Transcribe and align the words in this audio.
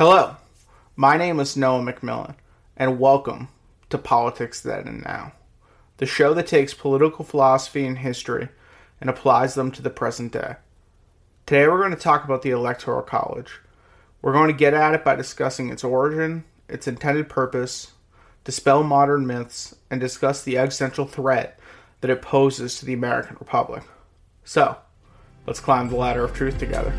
Hello, 0.00 0.36
my 0.96 1.18
name 1.18 1.38
is 1.40 1.58
Noah 1.58 1.82
McMillan, 1.82 2.34
and 2.74 2.98
welcome 2.98 3.48
to 3.90 3.98
Politics 3.98 4.58
Then 4.62 4.88
and 4.88 5.04
Now, 5.04 5.32
the 5.98 6.06
show 6.06 6.32
that 6.32 6.46
takes 6.46 6.72
political 6.72 7.22
philosophy 7.22 7.84
and 7.84 7.98
history 7.98 8.48
and 8.98 9.10
applies 9.10 9.52
them 9.52 9.70
to 9.72 9.82
the 9.82 9.90
present 9.90 10.32
day. 10.32 10.54
Today 11.44 11.68
we're 11.68 11.80
going 11.80 11.90
to 11.90 11.98
talk 11.98 12.24
about 12.24 12.40
the 12.40 12.48
Electoral 12.48 13.02
College. 13.02 13.60
We're 14.22 14.32
going 14.32 14.48
to 14.48 14.54
get 14.54 14.72
at 14.72 14.94
it 14.94 15.04
by 15.04 15.16
discussing 15.16 15.68
its 15.68 15.84
origin, 15.84 16.44
its 16.66 16.88
intended 16.88 17.28
purpose, 17.28 17.92
dispel 18.42 18.82
modern 18.82 19.26
myths, 19.26 19.74
and 19.90 20.00
discuss 20.00 20.42
the 20.42 20.56
existential 20.56 21.04
threat 21.04 21.60
that 22.00 22.10
it 22.10 22.22
poses 22.22 22.78
to 22.78 22.86
the 22.86 22.94
American 22.94 23.36
Republic. 23.38 23.82
So, 24.44 24.78
let's 25.46 25.60
climb 25.60 25.90
the 25.90 25.96
ladder 25.96 26.24
of 26.24 26.32
truth 26.32 26.56
together. 26.56 26.94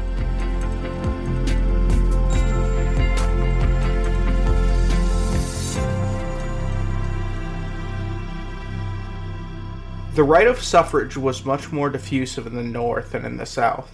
The 10.14 10.24
right 10.26 10.48
of 10.48 10.62
suffrage 10.62 11.16
was 11.16 11.46
much 11.46 11.72
more 11.72 11.90
diffusive 11.90 12.46
in 12.46 12.54
the 12.54 12.64
North 12.64 13.14
than 13.14 13.24
in 13.24 13.38
the 13.38 13.46
South, 13.46 13.90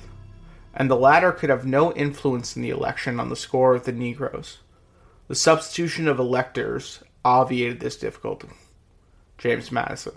and 0.74 0.90
the 0.90 0.96
latter 0.96 1.32
could 1.32 1.52
have 1.52 1.64
no 1.64 1.94
influence 1.94 2.56
in 2.56 2.64
the 2.64 2.72
election 2.72 3.20
on 3.20 3.30
the 3.30 3.36
score 3.36 3.76
of 3.76 3.84
the 3.84 3.92
Negroes. 3.92 4.58
The 5.28 5.36
substitution 5.36 6.08
of 6.08 6.18
electors 6.18 7.04
obviated 7.24 7.82
this 7.82 7.98
difficulty. 7.98 8.48
James 9.38 9.72
Madison. 9.72 10.14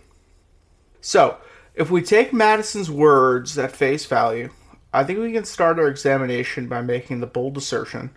So, 1.03 1.37
if 1.75 1.91
we 1.91 2.01
take 2.01 2.33
Madison's 2.33 2.91
words 2.91 3.59
at 3.59 3.77
face 3.77 4.07
value, 4.07 4.49
I 4.95 5.05
think 5.05 5.19
we 5.19 5.33
can 5.33 5.45
start 5.45 5.79
our 5.79 5.89
examination 5.89 6.67
by 6.67 6.81
making 6.81 7.21
the 7.21 7.27
bold 7.27 7.59
assertion, 7.59 8.17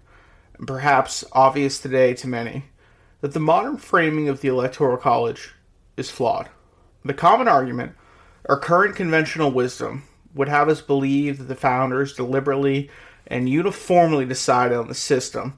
and 0.57 0.65
perhaps 0.65 1.25
obvious 1.33 1.79
today 1.79 2.13
to 2.13 2.29
many, 2.29 2.63
that 3.19 3.33
the 3.33 3.41
modern 3.41 3.75
framing 3.75 4.29
of 4.29 4.39
the 4.39 4.47
Electoral 4.47 4.95
College 4.95 5.53
is 5.97 6.09
flawed. 6.09 6.47
The 7.05 7.13
common 7.13 7.49
argument, 7.49 7.95
or 8.45 8.57
current 8.57 8.95
conventional 8.95 9.51
wisdom, 9.51 10.03
would 10.33 10.47
have 10.47 10.69
us 10.69 10.81
believe 10.81 11.37
that 11.37 11.45
the 11.45 11.55
founders 11.55 12.13
deliberately 12.13 12.89
and 13.27 13.49
uniformly 13.49 14.25
decided 14.25 14.77
on 14.77 14.87
the 14.87 14.95
system 14.95 15.57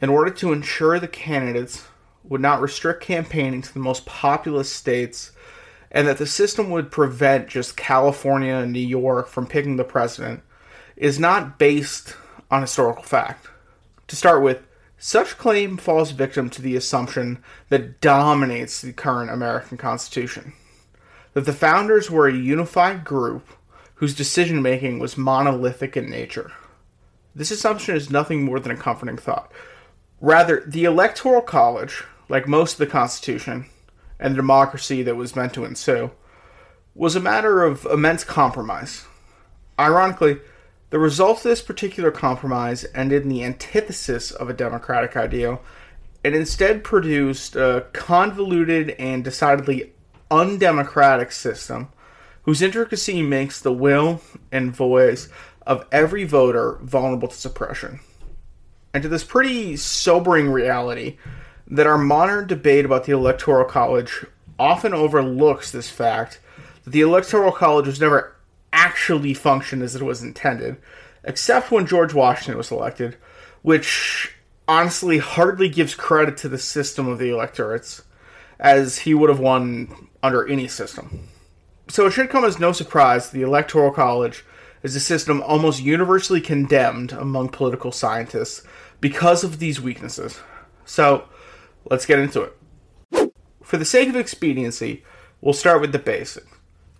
in 0.00 0.08
order 0.08 0.30
to 0.30 0.52
ensure 0.52 1.00
the 1.00 1.08
candidates 1.08 1.86
would 2.22 2.40
not 2.40 2.60
restrict 2.60 3.02
campaigning 3.02 3.60
to 3.60 3.74
the 3.74 3.80
most 3.80 4.06
populous 4.06 4.72
states 4.72 5.32
and 5.90 6.06
that 6.06 6.18
the 6.18 6.26
system 6.26 6.70
would 6.70 6.92
prevent 6.92 7.48
just 7.48 7.76
California 7.76 8.54
and 8.54 8.72
New 8.72 8.78
York 8.78 9.26
from 9.26 9.46
picking 9.46 9.76
the 9.76 9.84
president 9.84 10.42
is 10.96 11.18
not 11.18 11.58
based 11.58 12.16
on 12.52 12.62
historical 12.62 13.02
fact. 13.02 13.48
To 14.08 14.16
start 14.16 14.42
with, 14.42 14.62
such 14.96 15.38
claim 15.38 15.76
falls 15.76 16.12
victim 16.12 16.48
to 16.50 16.62
the 16.62 16.76
assumption 16.76 17.42
that 17.68 18.00
dominates 18.00 18.80
the 18.80 18.92
current 18.92 19.30
American 19.30 19.76
Constitution 19.76 20.52
that 21.34 21.44
the 21.44 21.52
founders 21.52 22.10
were 22.10 22.26
a 22.26 22.32
unified 22.32 23.04
group 23.04 23.46
whose 23.96 24.14
decision 24.14 24.62
making 24.62 24.98
was 24.98 25.18
monolithic 25.18 25.96
in 25.96 26.08
nature. 26.08 26.52
This 27.34 27.50
assumption 27.50 27.96
is 27.96 28.10
nothing 28.10 28.44
more 28.44 28.60
than 28.60 28.72
a 28.72 28.76
comforting 28.76 29.16
thought. 29.16 29.52
Rather, 30.20 30.62
the 30.66 30.84
Electoral 30.84 31.42
College, 31.42 32.04
like 32.28 32.48
most 32.48 32.74
of 32.74 32.78
the 32.78 32.86
Constitution 32.86 33.66
and 34.18 34.32
the 34.32 34.36
democracy 34.36 35.02
that 35.02 35.16
was 35.16 35.36
meant 35.36 35.52
to 35.54 35.64
ensue, 35.64 36.10
was 36.94 37.16
a 37.16 37.20
matter 37.20 37.64
of 37.64 37.84
immense 37.86 38.22
compromise. 38.22 39.04
Ironically, 39.78 40.38
the 40.90 41.00
result 41.00 41.38
of 41.38 41.42
this 41.42 41.60
particular 41.60 42.12
compromise 42.12 42.86
ended 42.94 43.24
in 43.24 43.28
the 43.28 43.42
antithesis 43.42 44.30
of 44.30 44.48
a 44.48 44.54
democratic 44.54 45.16
ideal 45.16 45.60
and 46.22 46.36
instead 46.36 46.84
produced 46.84 47.56
a 47.56 47.86
convoluted 47.92 48.90
and 48.90 49.24
decidedly 49.24 49.92
undemocratic 50.34 51.32
system 51.32 51.88
whose 52.42 52.60
intricacy 52.60 53.22
makes 53.22 53.60
the 53.60 53.72
will 53.72 54.20
and 54.52 54.74
voice 54.74 55.28
of 55.66 55.86
every 55.90 56.24
voter 56.24 56.78
vulnerable 56.82 57.28
to 57.28 57.34
suppression. 57.34 58.00
And 58.92 59.02
to 59.02 59.08
this 59.08 59.24
pretty 59.24 59.76
sobering 59.76 60.50
reality 60.50 61.16
that 61.66 61.86
our 61.86 61.98
modern 61.98 62.46
debate 62.46 62.84
about 62.84 63.04
the 63.04 63.12
Electoral 63.12 63.64
College 63.64 64.26
often 64.58 64.92
overlooks 64.92 65.70
this 65.70 65.88
fact 65.88 66.40
that 66.84 66.90
the 66.90 67.00
Electoral 67.00 67.50
College 67.50 67.86
was 67.86 68.00
never 68.00 68.36
actually 68.72 69.34
functioned 69.34 69.82
as 69.82 69.94
it 69.94 70.02
was 70.02 70.22
intended, 70.22 70.76
except 71.24 71.70
when 71.70 71.86
George 71.86 72.12
Washington 72.12 72.58
was 72.58 72.70
elected, 72.70 73.16
which 73.62 74.32
honestly 74.68 75.18
hardly 75.18 75.68
gives 75.68 75.94
credit 75.94 76.36
to 76.36 76.48
the 76.48 76.58
system 76.58 77.08
of 77.08 77.18
the 77.18 77.30
electorates, 77.30 78.02
as 78.58 78.98
he 78.98 79.14
would 79.14 79.30
have 79.30 79.40
won 79.40 80.03
under 80.24 80.48
any 80.48 80.66
system. 80.66 81.28
So 81.88 82.06
it 82.06 82.12
should 82.12 82.30
come 82.30 82.46
as 82.46 82.58
no 82.58 82.72
surprise 82.72 83.28
the 83.28 83.42
Electoral 83.42 83.90
College 83.90 84.42
is 84.82 84.96
a 84.96 85.00
system 85.00 85.42
almost 85.42 85.82
universally 85.82 86.40
condemned 86.40 87.12
among 87.12 87.50
political 87.50 87.92
scientists 87.92 88.66
because 89.02 89.44
of 89.44 89.58
these 89.58 89.82
weaknesses. 89.82 90.40
So 90.86 91.28
let's 91.90 92.06
get 92.06 92.18
into 92.18 92.40
it. 92.40 93.32
For 93.62 93.76
the 93.76 93.84
sake 93.84 94.08
of 94.08 94.16
expediency, 94.16 95.04
we'll 95.42 95.52
start 95.52 95.82
with 95.82 95.92
the 95.92 95.98
basics. 95.98 96.46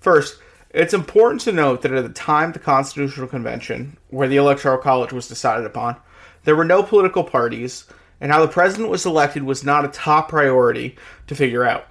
First, 0.00 0.38
it's 0.68 0.92
important 0.92 1.40
to 1.42 1.52
note 1.52 1.80
that 1.80 1.92
at 1.92 2.02
the 2.04 2.12
time 2.12 2.52
the 2.52 2.58
Constitutional 2.58 3.26
Convention, 3.26 3.96
where 4.08 4.28
the 4.28 4.36
Electoral 4.36 4.76
College 4.76 5.14
was 5.14 5.28
decided 5.28 5.64
upon, 5.64 5.96
there 6.44 6.56
were 6.56 6.64
no 6.64 6.82
political 6.82 7.24
parties, 7.24 7.84
and 8.20 8.30
how 8.30 8.44
the 8.44 8.52
president 8.52 8.90
was 8.90 9.06
elected 9.06 9.44
was 9.44 9.64
not 9.64 9.86
a 9.86 9.88
top 9.88 10.28
priority 10.28 10.96
to 11.26 11.34
figure 11.34 11.64
out. 11.64 11.86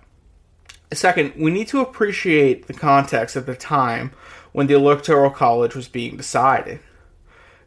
Second, 0.93 1.33
we 1.37 1.51
need 1.51 1.67
to 1.69 1.81
appreciate 1.81 2.67
the 2.67 2.73
context 2.73 3.35
at 3.35 3.45
the 3.45 3.55
time 3.55 4.11
when 4.51 4.67
the 4.67 4.75
Electoral 4.75 5.29
College 5.29 5.75
was 5.75 5.87
being 5.87 6.17
decided. 6.17 6.79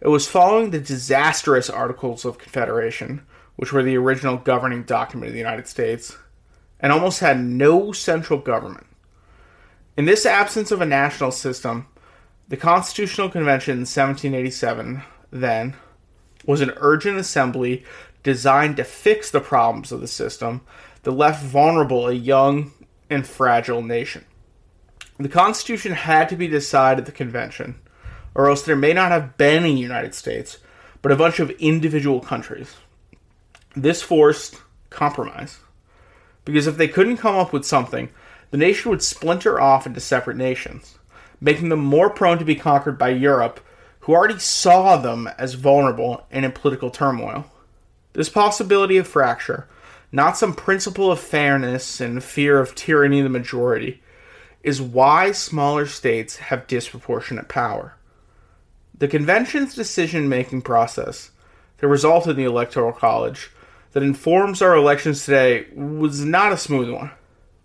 It 0.01 0.09
was 0.09 0.29
following 0.29 0.71
the 0.71 0.81
disastrous 0.81 1.71
Articles 1.71 2.25
of 2.25 2.39
Confederation, 2.39 3.27
which 3.57 3.73
were 3.73 3.83
the 3.83 3.97
original 3.97 4.37
governing 4.37 4.83
document 4.83 5.29
of 5.29 5.33
the 5.33 5.39
United 5.39 5.67
States, 5.67 6.17
and 6.79 6.93
almost 6.93 7.21
had 7.21 7.41
no 7.41 7.93
central 7.93 8.39
government. 8.39 8.87
In 9.97 10.05
this 10.05 10.27
absence 10.27 10.71
of 10.71 10.83
a 10.83 10.87
national 10.87 11.33
system, 11.33 11.87
the 12.49 12.57
Constitutional 12.57 13.31
Convention 13.31 13.73
in 13.73 13.81
1787, 13.81 15.03
then, 15.33 15.75
was 16.45 16.61
an 16.61 16.73
urgent 16.77 17.19
assembly 17.19 17.85
designed 18.23 18.77
to 18.77 18.85
fix 18.85 19.31
the 19.31 19.41
problems 19.41 19.91
of 19.91 20.01
the 20.01 20.07
system 20.07 20.61
that 21.03 21.13
left 21.13 21.43
vulnerable 21.43 22.09
a 22.09 22.13
young 22.13 22.73
and 23.11 23.27
fragile 23.27 23.83
nation. 23.83 24.25
The 25.19 25.29
Constitution 25.29 25.93
had 25.93 26.29
to 26.29 26.37
be 26.37 26.47
decided 26.47 27.01
at 27.01 27.07
the 27.07 27.13
convention, 27.13 27.77
or 28.35 28.49
else 28.51 28.63
there 28.63 28.77
may 28.77 28.93
not 28.93 29.13
have 29.13 29.37
been 29.37 29.65
a 29.65 29.69
United 29.69 30.15
States, 30.15 30.59
but 31.01 31.13
a 31.13 31.17
bunch 31.17 31.41
of 31.41 31.51
individual 31.53 32.21
countries. 32.21 32.77
This 33.75 34.03
forced 34.03 34.61
compromise. 34.91 35.59
Because 36.45 36.67
if 36.67 36.77
they 36.77 36.89
couldn't 36.89 37.17
come 37.17 37.37
up 37.37 37.53
with 37.53 37.65
something, 37.65 38.11
the 38.51 38.57
nation 38.57 38.91
would 38.91 39.03
splinter 39.03 39.61
off 39.61 39.87
into 39.87 40.01
separate 40.01 40.37
nations, 40.37 40.99
making 41.41 41.69
them 41.69 41.81
more 41.81 42.11
prone 42.11 42.39
to 42.39 42.45
be 42.45 42.55
conquered 42.55 42.99
by 42.99 43.09
Europe, 43.09 43.61
who 44.01 44.15
already 44.15 44.39
saw 44.39 44.97
them 44.97 45.29
as 45.39 45.55
vulnerable 45.55 46.27
and 46.31 46.45
in 46.45 46.53
political 46.53 46.91
turmoil. 46.91 47.51
This 48.13 48.29
possibility 48.29 48.97
of 48.97 49.09
fracture 49.09 49.67
not 50.13 50.37
some 50.37 50.55
principle 50.55 51.11
of 51.11 51.21
fairness 51.21 52.01
and 52.01 52.23
fear 52.23 52.59
of 52.59 52.75
tyranny 52.75 53.21
of 53.21 53.25
the 53.25 53.31
majority, 53.31 54.03
is 54.63 54.83
why 54.83 55.33
smaller 55.33 55.87
states 55.87 56.37
have 56.37 56.67
disproportionate 56.67 57.49
power. 57.49 57.95
The 58.99 59.09
convention's 59.09 59.75
decision 59.75 60.29
making 60.29 60.63
process 60.63 61.31
the 61.79 61.89
result 61.89 62.27
in 62.27 62.37
the 62.37 62.45
Electoral 62.45 62.93
College 62.93 63.51
that 63.93 64.03
informs 64.03 64.63
our 64.63 64.75
elections 64.75 65.25
today 65.25 65.67
was 65.75 66.25
not 66.25 66.53
a 66.53 66.57
smooth 66.57 66.91
one. 66.91 67.11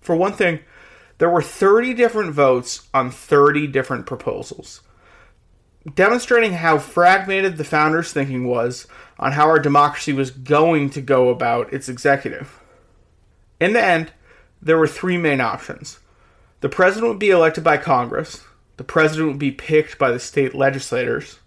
For 0.02 0.16
one 0.16 0.34
thing, 0.34 0.60
there 1.18 1.30
were 1.30 1.42
30 1.42 1.94
different 1.94 2.34
votes 2.34 2.88
on 2.94 3.12
30 3.12 3.68
different 3.68 4.06
proposals 4.06 4.82
demonstrating 5.96 6.54
how 6.54 6.78
fragmented 6.78 7.58
the 7.58 7.64
founders' 7.64 8.14
thinking 8.14 8.46
was 8.48 8.88
on 9.18 9.34
how 9.34 9.48
our 9.48 9.60
democracy 9.60 10.14
was 10.14 10.32
going 10.32 10.90
to 10.92 11.02
go 11.02 11.30
about 11.30 11.72
its 11.74 11.90
executive. 11.90 12.60
In 13.60 13.74
the 13.74 13.84
end, 13.84 14.12
there 14.62 14.78
were 14.78 14.88
three 14.88 15.18
main 15.18 15.42
options. 15.42 16.00
The 16.62 16.70
president 16.70 17.10
would 17.10 17.20
be 17.20 17.32
elected 17.32 17.64
by 17.64 17.78
Congress, 17.78 18.44
the 18.78 18.84
president 18.84 19.30
would 19.30 19.40
be 19.40 19.52
picked 19.52 19.98
by 19.98 20.12
the 20.12 20.20
state 20.20 20.56
legislators, 20.56 21.40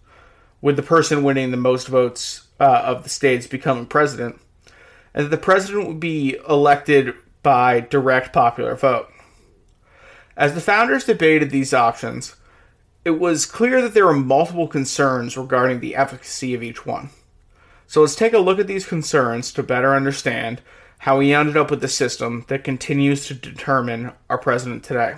with 0.60 0.76
the 0.76 0.82
person 0.82 1.22
winning 1.22 1.50
the 1.50 1.56
most 1.56 1.88
votes 1.88 2.48
uh, 2.60 2.82
of 2.84 3.02
the 3.02 3.08
states 3.08 3.46
becoming 3.46 3.86
president, 3.86 4.40
and 5.12 5.30
the 5.30 5.36
president 5.36 5.86
would 5.86 6.00
be 6.00 6.36
elected 6.48 7.14
by 7.42 7.80
direct 7.80 8.32
popular 8.32 8.74
vote. 8.74 9.08
As 10.36 10.54
the 10.54 10.60
founders 10.60 11.04
debated 11.04 11.50
these 11.50 11.74
options, 11.74 12.34
it 13.04 13.18
was 13.18 13.46
clear 13.46 13.82
that 13.82 13.94
there 13.94 14.06
were 14.06 14.14
multiple 14.14 14.66
concerns 14.66 15.36
regarding 15.36 15.80
the 15.80 15.94
efficacy 15.94 16.54
of 16.54 16.62
each 16.62 16.86
one. 16.86 17.10
So 17.86 18.00
let's 18.00 18.14
take 18.14 18.32
a 18.32 18.38
look 18.38 18.58
at 18.58 18.66
these 18.66 18.86
concerns 18.86 19.52
to 19.52 19.62
better 19.62 19.94
understand 19.94 20.62
how 20.98 21.18
we 21.18 21.34
ended 21.34 21.56
up 21.56 21.70
with 21.70 21.82
the 21.82 21.88
system 21.88 22.46
that 22.48 22.64
continues 22.64 23.26
to 23.26 23.34
determine 23.34 24.12
our 24.30 24.38
president 24.38 24.84
today. 24.84 25.16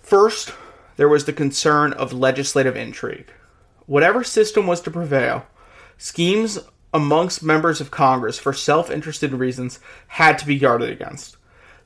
First, 0.00 0.52
there 0.96 1.08
was 1.08 1.24
the 1.24 1.32
concern 1.32 1.92
of 1.92 2.12
legislative 2.12 2.76
intrigue. 2.76 3.32
Whatever 3.86 4.22
system 4.22 4.66
was 4.66 4.80
to 4.82 4.90
prevail, 4.92 5.46
schemes 5.98 6.60
amongst 6.92 7.42
members 7.42 7.80
of 7.80 7.90
Congress 7.90 8.38
for 8.38 8.52
self 8.52 8.90
interested 8.90 9.32
reasons 9.32 9.80
had 10.06 10.38
to 10.38 10.46
be 10.46 10.58
guarded 10.58 10.88
against. 10.88 11.36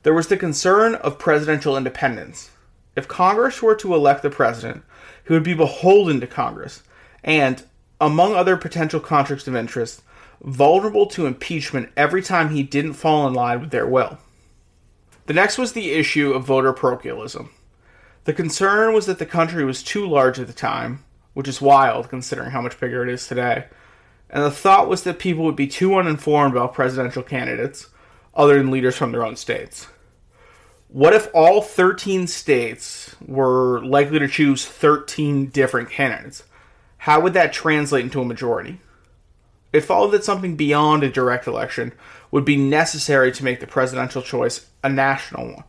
There 0.03 0.13
was 0.13 0.27
the 0.27 0.37
concern 0.37 0.93
of 0.95 1.17
presidential 1.17 1.75
independence. 1.75 2.51
If 2.99 3.07
Congress 3.07 3.61
were 3.61 3.75
to 3.75 3.95
elect 3.95 4.23
the 4.23 4.29
president, 4.29 4.83
he 5.25 5.31
would 5.31 5.41
be 5.41 5.53
beholden 5.53 6.19
to 6.19 6.27
Congress, 6.27 6.83
and, 7.23 7.63
among 8.01 8.35
other 8.35 8.57
potential 8.57 8.99
conflicts 8.99 9.47
of 9.47 9.55
interest, 9.55 10.01
vulnerable 10.41 11.05
to 11.05 11.25
impeachment 11.25 11.93
every 11.95 12.21
time 12.21 12.49
he 12.49 12.61
didn't 12.61 12.95
fall 12.95 13.25
in 13.25 13.33
line 13.33 13.61
with 13.61 13.71
their 13.71 13.87
will. 13.87 14.17
The 15.27 15.33
next 15.33 15.57
was 15.57 15.71
the 15.71 15.91
issue 15.91 16.33
of 16.33 16.43
voter 16.43 16.73
parochialism. 16.73 17.51
The 18.25 18.33
concern 18.33 18.93
was 18.93 19.05
that 19.05 19.17
the 19.17 19.25
country 19.25 19.63
was 19.63 19.81
too 19.81 20.05
large 20.05 20.37
at 20.37 20.47
the 20.47 20.53
time, 20.53 21.05
which 21.33 21.47
is 21.47 21.61
wild 21.61 22.09
considering 22.09 22.51
how 22.51 22.59
much 22.59 22.81
bigger 22.81 23.01
it 23.03 23.13
is 23.13 23.25
today, 23.25 23.67
and 24.29 24.43
the 24.43 24.51
thought 24.51 24.89
was 24.89 25.03
that 25.03 25.19
people 25.19 25.45
would 25.45 25.55
be 25.55 25.67
too 25.67 25.95
uninformed 25.95 26.53
about 26.53 26.73
presidential 26.73 27.23
candidates, 27.23 27.87
other 28.35 28.57
than 28.57 28.71
leaders 28.71 28.97
from 28.97 29.13
their 29.13 29.25
own 29.25 29.37
states. 29.37 29.87
What 30.91 31.13
if 31.13 31.29
all 31.35 31.61
13 31.61 32.25
states 32.25 33.15
were 33.23 33.79
likely 33.85 34.17
to 34.17 34.27
choose 34.27 34.65
13 34.65 35.45
different 35.49 35.91
candidates? 35.91 36.41
How 36.97 37.19
would 37.19 37.33
that 37.33 37.53
translate 37.53 38.05
into 38.05 38.21
a 38.21 38.25
majority? 38.25 38.81
It 39.71 39.81
followed 39.81 40.09
that 40.11 40.23
something 40.23 40.55
beyond 40.55 41.03
a 41.03 41.11
direct 41.11 41.45
election 41.45 41.93
would 42.31 42.43
be 42.43 42.57
necessary 42.57 43.31
to 43.33 43.43
make 43.43 43.59
the 43.59 43.67
presidential 43.67 44.23
choice 44.23 44.65
a 44.83 44.89
national 44.89 45.53
one. 45.53 45.63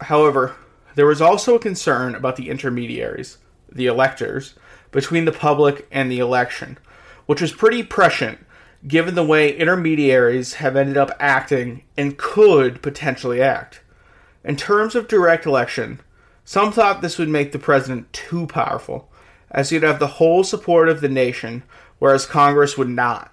However, 0.00 0.56
there 0.96 1.06
was 1.06 1.22
also 1.22 1.54
a 1.54 1.60
concern 1.60 2.16
about 2.16 2.34
the 2.34 2.50
intermediaries, 2.50 3.38
the 3.70 3.86
electors, 3.86 4.54
between 4.90 5.24
the 5.24 5.30
public 5.30 5.86
and 5.92 6.10
the 6.10 6.18
election, 6.18 6.78
which 7.26 7.40
was 7.40 7.52
pretty 7.52 7.84
prescient 7.84 8.40
given 8.88 9.14
the 9.14 9.22
way 9.22 9.56
intermediaries 9.56 10.54
have 10.54 10.74
ended 10.74 10.96
up 10.96 11.12
acting 11.20 11.84
and 11.96 12.18
could 12.18 12.82
potentially 12.82 13.40
act. 13.40 13.81
In 14.44 14.56
terms 14.56 14.94
of 14.94 15.08
direct 15.08 15.46
election, 15.46 16.00
some 16.44 16.72
thought 16.72 17.00
this 17.00 17.18
would 17.18 17.28
make 17.28 17.52
the 17.52 17.58
president 17.58 18.12
too 18.12 18.46
powerful, 18.46 19.10
as 19.50 19.70
he'd 19.70 19.82
have 19.82 19.98
the 19.98 20.06
whole 20.06 20.42
support 20.42 20.88
of 20.88 21.00
the 21.00 21.08
nation 21.08 21.62
whereas 21.98 22.26
Congress 22.26 22.76
would 22.76 22.88
not. 22.88 23.32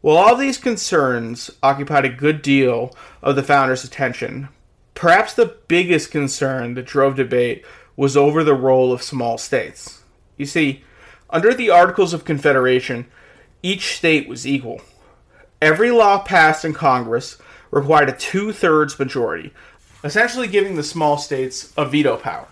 While 0.00 0.16
all 0.16 0.34
these 0.34 0.58
concerns 0.58 1.50
occupied 1.62 2.04
a 2.04 2.08
good 2.08 2.42
deal 2.42 2.92
of 3.22 3.36
the 3.36 3.42
founders' 3.42 3.84
attention, 3.84 4.48
perhaps 4.94 5.34
the 5.34 5.56
biggest 5.68 6.10
concern 6.10 6.74
that 6.74 6.86
drove 6.86 7.14
debate 7.14 7.64
was 7.96 8.16
over 8.16 8.42
the 8.42 8.54
role 8.54 8.92
of 8.92 9.02
small 9.02 9.38
states. 9.38 10.02
You 10.36 10.46
see, 10.46 10.82
under 11.28 11.54
the 11.54 11.70
Articles 11.70 12.12
of 12.12 12.24
Confederation, 12.24 13.06
each 13.62 13.94
state 13.96 14.26
was 14.26 14.46
equal. 14.46 14.80
Every 15.62 15.90
law 15.90 16.18
passed 16.18 16.64
in 16.64 16.72
Congress 16.72 17.36
required 17.70 18.08
a 18.08 18.12
two 18.12 18.52
thirds 18.52 18.98
majority, 18.98 19.52
essentially 20.02 20.46
giving 20.46 20.76
the 20.76 20.82
small 20.82 21.18
states 21.18 21.72
a 21.76 21.84
veto 21.84 22.16
power. 22.16 22.48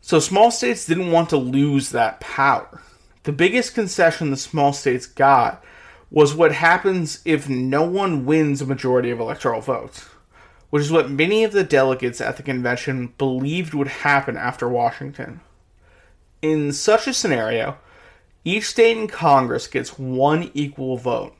So 0.00 0.18
small 0.18 0.50
states 0.50 0.86
didn't 0.86 1.12
want 1.12 1.30
to 1.30 1.36
lose 1.36 1.90
that 1.90 2.20
power. 2.20 2.82
The 3.22 3.32
biggest 3.32 3.74
concession 3.74 4.30
the 4.30 4.36
small 4.36 4.72
states 4.72 5.06
got 5.06 5.64
was 6.10 6.34
what 6.34 6.52
happens 6.52 7.20
if 7.24 7.48
no 7.48 7.84
one 7.84 8.26
wins 8.26 8.60
a 8.60 8.66
majority 8.66 9.10
of 9.10 9.20
electoral 9.20 9.60
votes, 9.60 10.08
which 10.70 10.82
is 10.82 10.90
what 10.90 11.10
many 11.10 11.44
of 11.44 11.52
the 11.52 11.62
delegates 11.62 12.20
at 12.20 12.36
the 12.36 12.42
convention 12.42 13.14
believed 13.16 13.74
would 13.74 13.88
happen 13.88 14.36
after 14.36 14.68
Washington. 14.68 15.40
In 16.42 16.72
such 16.72 17.06
a 17.06 17.14
scenario, 17.14 17.78
each 18.44 18.64
state 18.64 18.96
in 18.96 19.06
Congress 19.06 19.68
gets 19.68 19.96
one 19.96 20.50
equal 20.52 20.96
vote, 20.96 21.36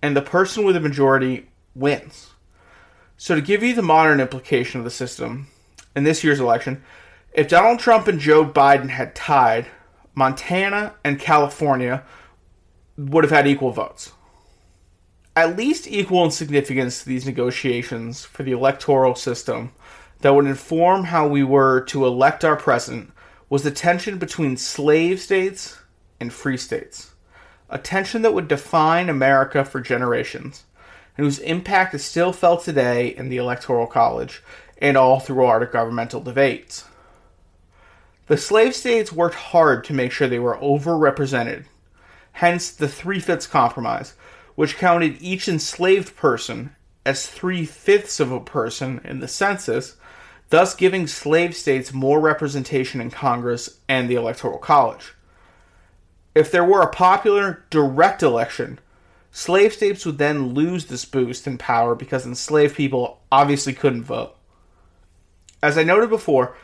and 0.00 0.16
the 0.16 0.22
person 0.22 0.64
with 0.64 0.76
a 0.76 0.80
majority 0.80 1.48
wins. 1.74 2.33
So, 3.24 3.34
to 3.34 3.40
give 3.40 3.62
you 3.62 3.74
the 3.74 3.80
modern 3.80 4.20
implication 4.20 4.80
of 4.80 4.84
the 4.84 4.90
system, 4.90 5.46
in 5.96 6.04
this 6.04 6.22
year's 6.22 6.40
election, 6.40 6.84
if 7.32 7.48
Donald 7.48 7.78
Trump 7.78 8.06
and 8.06 8.20
Joe 8.20 8.44
Biden 8.44 8.90
had 8.90 9.14
tied, 9.14 9.64
Montana 10.14 10.92
and 11.02 11.18
California 11.18 12.04
would 12.98 13.24
have 13.24 13.30
had 13.30 13.46
equal 13.46 13.70
votes. 13.70 14.12
At 15.34 15.56
least 15.56 15.88
equal 15.88 16.22
in 16.26 16.32
significance 16.32 17.00
to 17.00 17.08
these 17.08 17.24
negotiations 17.24 18.26
for 18.26 18.42
the 18.42 18.52
electoral 18.52 19.14
system 19.14 19.72
that 20.20 20.34
would 20.34 20.44
inform 20.44 21.04
how 21.04 21.26
we 21.26 21.42
were 21.42 21.80
to 21.84 22.04
elect 22.04 22.44
our 22.44 22.56
president 22.56 23.10
was 23.48 23.62
the 23.62 23.70
tension 23.70 24.18
between 24.18 24.58
slave 24.58 25.18
states 25.18 25.78
and 26.20 26.30
free 26.30 26.58
states. 26.58 27.14
A 27.70 27.78
tension 27.78 28.20
that 28.20 28.34
would 28.34 28.48
define 28.48 29.08
America 29.08 29.64
for 29.64 29.80
generations, 29.80 30.64
and 31.16 31.24
whose 31.24 31.38
impact 31.40 31.94
is 31.94 32.04
still 32.04 32.32
felt 32.32 32.64
today 32.64 33.08
in 33.08 33.28
the 33.28 33.36
Electoral 33.36 33.86
College 33.86 34.42
and 34.78 34.96
all 34.96 35.20
throughout 35.20 35.62
our 35.62 35.66
governmental 35.66 36.20
debates. 36.20 36.84
The 38.26 38.36
slave 38.36 38.74
states 38.74 39.12
worked 39.12 39.34
hard 39.34 39.84
to 39.84 39.92
make 39.92 40.10
sure 40.10 40.26
they 40.26 40.38
were 40.38 40.56
overrepresented, 40.56 41.64
hence 42.32 42.70
the 42.70 42.88
Three 42.88 43.20
Fifths 43.20 43.46
Compromise, 43.46 44.14
which 44.54 44.78
counted 44.78 45.20
each 45.20 45.48
enslaved 45.48 46.16
person 46.16 46.74
as 47.04 47.26
three 47.26 47.66
fifths 47.66 48.18
of 48.18 48.32
a 48.32 48.40
person 48.40 49.00
in 49.04 49.20
the 49.20 49.28
census, 49.28 49.96
thus 50.48 50.74
giving 50.74 51.06
slave 51.06 51.54
states 51.54 51.92
more 51.92 52.18
representation 52.20 53.00
in 53.00 53.10
Congress 53.10 53.78
and 53.88 54.08
the 54.08 54.14
Electoral 54.14 54.58
College. 54.58 55.12
If 56.34 56.50
there 56.50 56.64
were 56.64 56.80
a 56.80 56.90
popular 56.90 57.64
direct 57.70 58.22
election, 58.22 58.78
slave 59.34 59.72
states 59.72 60.06
would 60.06 60.16
then 60.16 60.54
lose 60.54 60.86
this 60.86 61.04
boost 61.04 61.48
in 61.48 61.58
power 61.58 61.96
because 61.96 62.24
enslaved 62.24 62.76
people 62.76 63.20
obviously 63.32 63.72
couldn't 63.72 64.04
vote. 64.04 64.36
As 65.60 65.76
I 65.76 65.82
noted 65.82 66.08
before, 66.08 66.56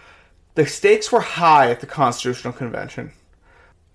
the 0.54 0.64
stakes 0.64 1.10
were 1.10 1.20
high 1.20 1.70
at 1.72 1.80
the 1.80 1.86
Constitutional 1.86 2.52
Convention. 2.52 3.10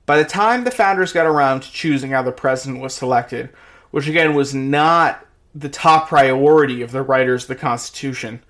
By 0.06 0.18
the 0.18 0.26
time 0.26 0.66
the 0.66 0.72
founders 0.72 1.14
got 1.14 1.26
around 1.26 1.62
to 1.62 1.72
choosing 1.72 2.12
how 2.12 2.22
the 2.22 2.34
president 2.34 2.82
was 2.82 2.94
selected, 2.94 3.50
which 3.92 4.10
again 4.10 4.36
was 4.36 4.54
not 4.54 5.26
the 5.56 5.70
top 5.70 6.10
priority 6.10 6.82
of 6.82 6.92
the 6.92 7.02
writers 7.02 7.44
of 7.44 7.48
the 7.48 7.56
Constitution, 7.56 8.44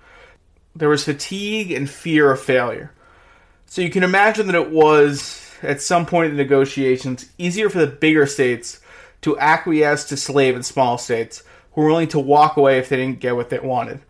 there 0.74 0.88
was 0.88 1.04
fatigue 1.04 1.70
and 1.70 1.88
fear 1.88 2.32
of 2.32 2.42
failure. 2.42 2.92
So 3.66 3.80
you 3.80 3.90
can 3.90 4.02
imagine 4.02 4.48
that 4.48 4.56
it 4.56 4.72
was, 4.72 5.52
at 5.62 5.80
some 5.80 6.04
point 6.04 6.30
in 6.30 6.36
the 6.36 6.42
negotiations, 6.42 7.30
easier 7.38 7.70
for 7.70 7.78
the 7.78 7.86
bigger 7.86 8.26
states 8.26 8.80
to 9.22 9.38
acquiesce 9.38 10.04
to 10.04 10.16
slave 10.16 10.54
and 10.54 10.64
small 10.64 10.98
states 10.98 11.42
who 11.72 11.82
were 11.82 11.88
willing 11.88 12.08
to 12.08 12.18
walk 12.18 12.56
away 12.56 12.78
if 12.78 12.88
they 12.88 12.96
didn't 12.96 13.20
get 13.20 13.36
what 13.36 13.50
they 13.50 13.58
wanted 13.58 14.00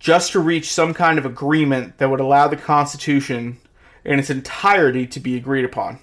just 0.00 0.32
to 0.32 0.40
reach 0.40 0.72
some 0.72 0.94
kind 0.94 1.18
of 1.18 1.26
agreement 1.26 1.98
that 1.98 2.10
would 2.10 2.20
allow 2.20 2.48
the 2.48 2.56
Constitution 2.56 3.58
in 4.04 4.18
its 4.18 4.30
entirety 4.30 5.06
to 5.06 5.20
be 5.20 5.36
agreed 5.36 5.64
upon. 5.64 5.98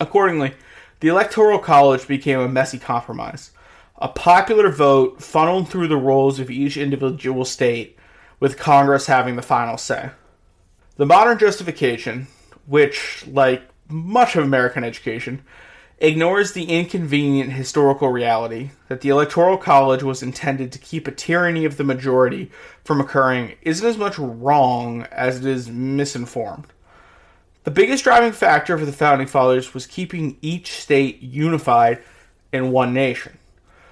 Accordingly, 0.00 0.54
the 1.00 1.08
Electoral 1.08 1.60
College 1.60 2.08
became 2.08 2.40
a 2.40 2.48
messy 2.48 2.78
compromise. 2.78 3.52
A 3.96 4.08
popular 4.08 4.68
vote 4.70 5.22
funneled 5.22 5.68
through 5.68 5.88
the 5.88 5.96
rolls 5.96 6.40
of 6.40 6.50
each 6.50 6.76
individual 6.76 7.44
state, 7.44 7.96
with 8.40 8.58
Congress 8.58 9.06
having 9.06 9.36
the 9.36 9.42
final 9.42 9.76
say. 9.76 10.10
The 10.96 11.06
modern 11.06 11.38
justification, 11.38 12.26
which, 12.66 13.24
like 13.28 13.62
much 13.88 14.34
of 14.36 14.44
American 14.44 14.82
education, 14.84 15.42
ignores 16.00 16.52
the 16.52 16.64
inconvenient 16.64 17.52
historical 17.52 18.08
reality 18.08 18.70
that 18.88 19.00
the 19.00 19.08
Electoral 19.08 19.58
College 19.58 20.02
was 20.02 20.22
intended 20.22 20.70
to 20.72 20.78
keep 20.78 21.08
a 21.08 21.12
tyranny 21.12 21.64
of 21.64 21.76
the 21.76 21.84
majority 21.84 22.50
from 22.84 23.00
occurring 23.00 23.54
isn't 23.62 23.86
as 23.86 23.98
much 23.98 24.18
wrong 24.18 25.02
as 25.10 25.38
it 25.38 25.46
is 25.46 25.68
misinformed. 25.68 26.66
The 27.64 27.72
biggest 27.72 28.04
driving 28.04 28.32
factor 28.32 28.78
for 28.78 28.86
the 28.86 28.92
Founding 28.92 29.26
Fathers 29.26 29.74
was 29.74 29.86
keeping 29.86 30.38
each 30.40 30.72
state 30.72 31.20
unified 31.20 32.02
in 32.52 32.70
one 32.70 32.94
nation. 32.94 33.38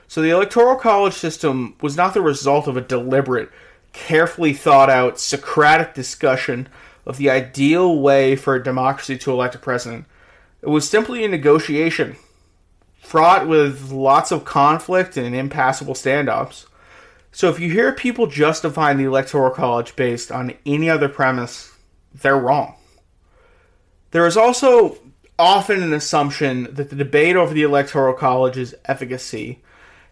So 0.08 0.22
the 0.22 0.30
Electoral 0.30 0.76
College 0.76 1.14
system 1.14 1.74
was 1.82 1.96
not 1.96 2.14
the 2.14 2.22
result 2.22 2.68
of 2.68 2.76
a 2.76 2.80
deliberate, 2.80 3.50
carefully 3.92 4.52
thought 4.52 4.88
out 4.88 5.18
Socratic 5.18 5.92
discussion 5.94 6.68
of 7.04 7.16
the 7.16 7.28
ideal 7.28 8.00
way 8.00 8.36
for 8.36 8.54
a 8.54 8.62
democracy 8.62 9.18
to 9.18 9.32
elect 9.32 9.56
a 9.56 9.58
president 9.58 10.06
it 10.66 10.70
was 10.70 10.90
simply 10.90 11.24
a 11.24 11.28
negotiation, 11.28 12.16
fraught 12.98 13.46
with 13.46 13.92
lots 13.92 14.32
of 14.32 14.44
conflict 14.44 15.16
and 15.16 15.32
impassable 15.32 15.94
standoffs. 15.94 16.66
So 17.30 17.48
if 17.48 17.60
you 17.60 17.70
hear 17.70 17.92
people 17.92 18.26
justifying 18.26 18.98
the 18.98 19.04
Electoral 19.04 19.52
College 19.52 19.94
based 19.94 20.32
on 20.32 20.54
any 20.66 20.90
other 20.90 21.08
premise, 21.08 21.72
they're 22.12 22.36
wrong. 22.36 22.74
There 24.10 24.26
is 24.26 24.36
also 24.36 24.98
often 25.38 25.84
an 25.84 25.92
assumption 25.92 26.74
that 26.74 26.90
the 26.90 26.96
debate 26.96 27.36
over 27.36 27.54
the 27.54 27.62
Electoral 27.62 28.14
College's 28.14 28.74
efficacy 28.86 29.62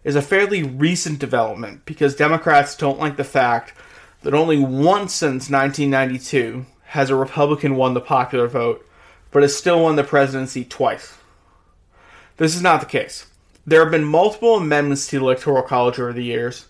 is 0.05 0.15
a 0.15 0.21
fairly 0.21 0.63
recent 0.63 1.19
development 1.19 1.83
because 1.83 2.15
Democrats 2.15 2.77
don't 2.77 2.99
like 2.99 3.17
the 3.17 3.25
fact 3.25 3.73
that 4.21 4.33
only 4.33 4.59
once 4.59 5.13
since 5.13 5.49
1992 5.49 6.65
has 6.85 7.09
a 7.09 7.15
Republican 7.15 7.75
won 7.75 7.93
the 7.93 7.99
popular 7.99 8.47
vote, 8.47 8.84
but 9.35 9.43
has 9.43 9.53
still 9.53 9.83
won 9.83 9.97
the 9.97 10.03
presidency 10.05 10.63
twice. 10.63 11.17
This 12.37 12.55
is 12.55 12.61
not 12.61 12.79
the 12.79 12.85
case. 12.85 13.25
There 13.67 13.81
have 13.81 13.91
been 13.91 14.05
multiple 14.05 14.55
amendments 14.55 15.07
to 15.07 15.19
the 15.19 15.25
Electoral 15.25 15.61
College 15.61 15.99
over 15.99 16.13
the 16.13 16.23
years, 16.23 16.67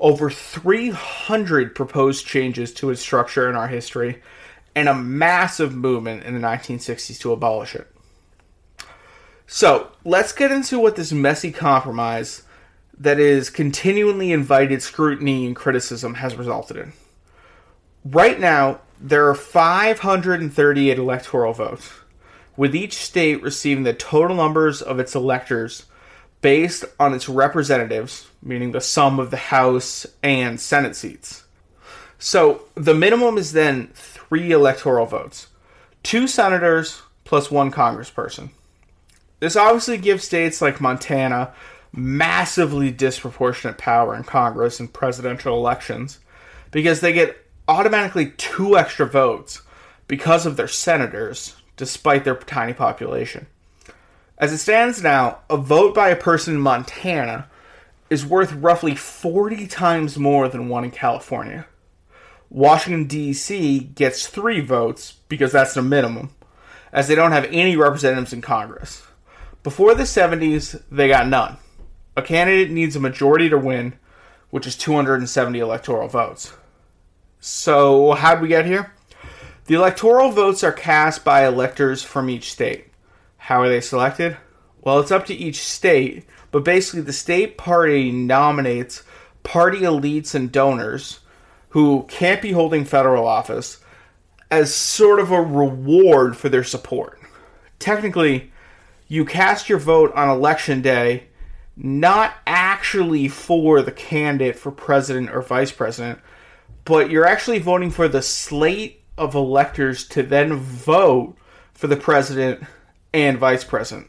over 0.00 0.30
300 0.30 1.74
proposed 1.74 2.24
changes 2.24 2.72
to 2.72 2.88
its 2.88 3.02
structure 3.02 3.50
in 3.50 3.54
our 3.54 3.68
history, 3.68 4.22
and 4.74 4.88
a 4.88 4.94
massive 4.94 5.74
movement 5.74 6.22
in 6.22 6.32
the 6.32 6.40
1960s 6.40 7.20
to 7.20 7.32
abolish 7.32 7.74
it. 7.74 7.86
So, 9.46 9.92
let's 10.02 10.32
get 10.32 10.50
into 10.50 10.78
what 10.78 10.96
this 10.96 11.12
messy 11.12 11.52
compromise 11.52 12.44
that 12.98 13.20
is 13.20 13.50
continually 13.50 14.32
invited 14.32 14.82
scrutiny 14.82 15.44
and 15.44 15.54
criticism 15.54 16.14
has 16.14 16.34
resulted 16.34 16.78
in. 16.78 16.94
Right 18.06 18.40
now, 18.40 18.80
there 18.98 19.28
are 19.28 19.34
538 19.34 20.98
electoral 20.98 21.52
votes, 21.52 21.90
with 22.56 22.74
each 22.74 22.94
state 22.94 23.42
receiving 23.42 23.84
the 23.84 23.92
total 23.92 24.36
numbers 24.36 24.82
of 24.82 24.98
its 24.98 25.14
electors 25.14 25.84
based 26.40 26.84
on 26.98 27.12
its 27.12 27.28
representatives, 27.28 28.28
meaning 28.42 28.72
the 28.72 28.80
sum 28.80 29.18
of 29.18 29.30
the 29.30 29.36
House 29.36 30.06
and 30.22 30.60
Senate 30.60 30.96
seats. 30.96 31.44
So 32.18 32.62
the 32.74 32.94
minimum 32.94 33.36
is 33.36 33.52
then 33.52 33.88
three 33.94 34.52
electoral 34.52 35.06
votes 35.06 35.48
two 36.02 36.28
senators 36.28 37.02
plus 37.24 37.50
one 37.50 37.72
congressperson. 37.72 38.50
This 39.40 39.56
obviously 39.56 39.98
gives 39.98 40.24
states 40.24 40.62
like 40.62 40.80
Montana 40.80 41.52
massively 41.92 42.90
disproportionate 42.90 43.78
power 43.78 44.14
in 44.14 44.22
Congress 44.22 44.78
and 44.78 44.92
presidential 44.92 45.56
elections 45.56 46.20
because 46.70 47.00
they 47.00 47.12
get 47.12 47.36
automatically 47.68 48.32
two 48.36 48.78
extra 48.78 49.06
votes 49.06 49.62
because 50.06 50.46
of 50.46 50.56
their 50.56 50.68
senators, 50.68 51.56
despite 51.76 52.24
their 52.24 52.36
tiny 52.36 52.72
population. 52.72 53.46
As 54.38 54.52
it 54.52 54.58
stands 54.58 55.02
now, 55.02 55.38
a 55.48 55.56
vote 55.56 55.94
by 55.94 56.10
a 56.10 56.16
person 56.16 56.54
in 56.54 56.60
Montana 56.60 57.48
is 58.10 58.26
worth 58.26 58.52
roughly 58.52 58.94
40 58.94 59.66
times 59.66 60.18
more 60.18 60.48
than 60.48 60.68
one 60.68 60.84
in 60.84 60.90
California. 60.90 61.66
Washington, 62.50 63.06
D.C. 63.06 63.80
gets 63.94 64.26
three 64.26 64.60
votes 64.60 65.14
because 65.28 65.52
that's 65.52 65.74
the 65.74 65.82
minimum, 65.82 66.30
as 66.92 67.08
they 67.08 67.14
don't 67.14 67.32
have 67.32 67.46
any 67.46 67.76
representatives 67.76 68.32
in 68.32 68.40
Congress. 68.40 69.02
Before 69.62 69.94
the 69.94 70.04
70s, 70.04 70.80
they 70.90 71.08
got 71.08 71.26
none. 71.26 71.56
A 72.16 72.22
candidate 72.22 72.70
needs 72.70 72.94
a 72.94 73.00
majority 73.00 73.48
to 73.48 73.58
win, 73.58 73.94
which 74.50 74.66
is 74.66 74.76
270 74.76 75.58
electoral 75.58 76.08
votes. 76.08 76.52
So, 77.40 78.12
how'd 78.12 78.40
we 78.40 78.48
get 78.48 78.66
here? 78.66 78.92
The 79.66 79.74
electoral 79.74 80.30
votes 80.30 80.62
are 80.62 80.70
cast 80.70 81.24
by 81.24 81.44
electors 81.44 82.04
from 82.04 82.30
each 82.30 82.52
state. 82.52 82.86
How 83.36 83.62
are 83.62 83.68
they 83.68 83.80
selected? 83.80 84.36
Well, 84.80 85.00
it's 85.00 85.10
up 85.10 85.26
to 85.26 85.34
each 85.34 85.58
state, 85.58 86.24
but 86.52 86.62
basically, 86.62 87.00
the 87.00 87.12
state 87.12 87.58
party 87.58 88.12
nominates 88.12 89.02
party 89.42 89.80
elites 89.80 90.36
and 90.36 90.52
donors 90.52 91.18
who 91.70 92.04
can't 92.08 92.40
be 92.40 92.52
holding 92.52 92.84
federal 92.84 93.26
office 93.26 93.80
as 94.52 94.72
sort 94.72 95.18
of 95.18 95.32
a 95.32 95.42
reward 95.42 96.36
for 96.36 96.48
their 96.48 96.62
support. 96.62 97.20
Technically, 97.80 98.52
you 99.08 99.24
cast 99.24 99.68
your 99.68 99.80
vote 99.80 100.12
on 100.14 100.28
election 100.28 100.80
day 100.80 101.24
not 101.76 102.34
actually 102.46 103.26
for 103.26 103.82
the 103.82 103.92
candidate 103.92 104.56
for 104.56 104.70
president 104.70 105.30
or 105.30 105.42
vice 105.42 105.72
president, 105.72 106.20
but 106.84 107.10
you're 107.10 107.26
actually 107.26 107.58
voting 107.58 107.90
for 107.90 108.06
the 108.06 108.22
slate 108.22 109.02
of 109.16 109.34
electors 109.34 110.06
to 110.08 110.22
then 110.22 110.54
vote 110.54 111.36
for 111.74 111.86
the 111.86 111.96
president 111.96 112.62
and 113.12 113.38
vice 113.38 113.64
president. 113.64 114.08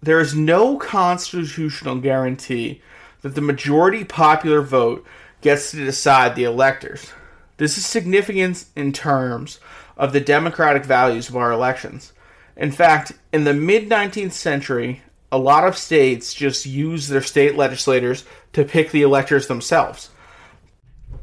There 0.00 0.20
is 0.20 0.34
no 0.34 0.76
constitutional 0.76 1.96
guarantee 1.96 2.80
that 3.22 3.34
the 3.34 3.40
majority 3.40 4.04
popular 4.04 4.62
vote 4.62 5.06
gets 5.40 5.70
to 5.70 5.84
decide 5.84 6.34
the 6.34 6.44
electors. 6.44 7.12
This 7.56 7.78
is 7.78 7.86
significant 7.86 8.64
in 8.74 8.92
terms 8.92 9.60
of 9.96 10.12
the 10.12 10.20
democratic 10.20 10.84
values 10.84 11.28
of 11.28 11.36
our 11.36 11.52
elections. 11.52 12.12
In 12.56 12.72
fact, 12.72 13.12
in 13.32 13.44
the 13.44 13.54
mid 13.54 13.88
19th 13.88 14.32
century, 14.32 15.02
a 15.30 15.38
lot 15.38 15.66
of 15.66 15.76
states 15.76 16.34
just 16.34 16.66
used 16.66 17.08
their 17.08 17.22
state 17.22 17.56
legislators 17.56 18.24
to 18.52 18.64
pick 18.64 18.90
the 18.90 19.02
electors 19.02 19.46
themselves. 19.46 20.10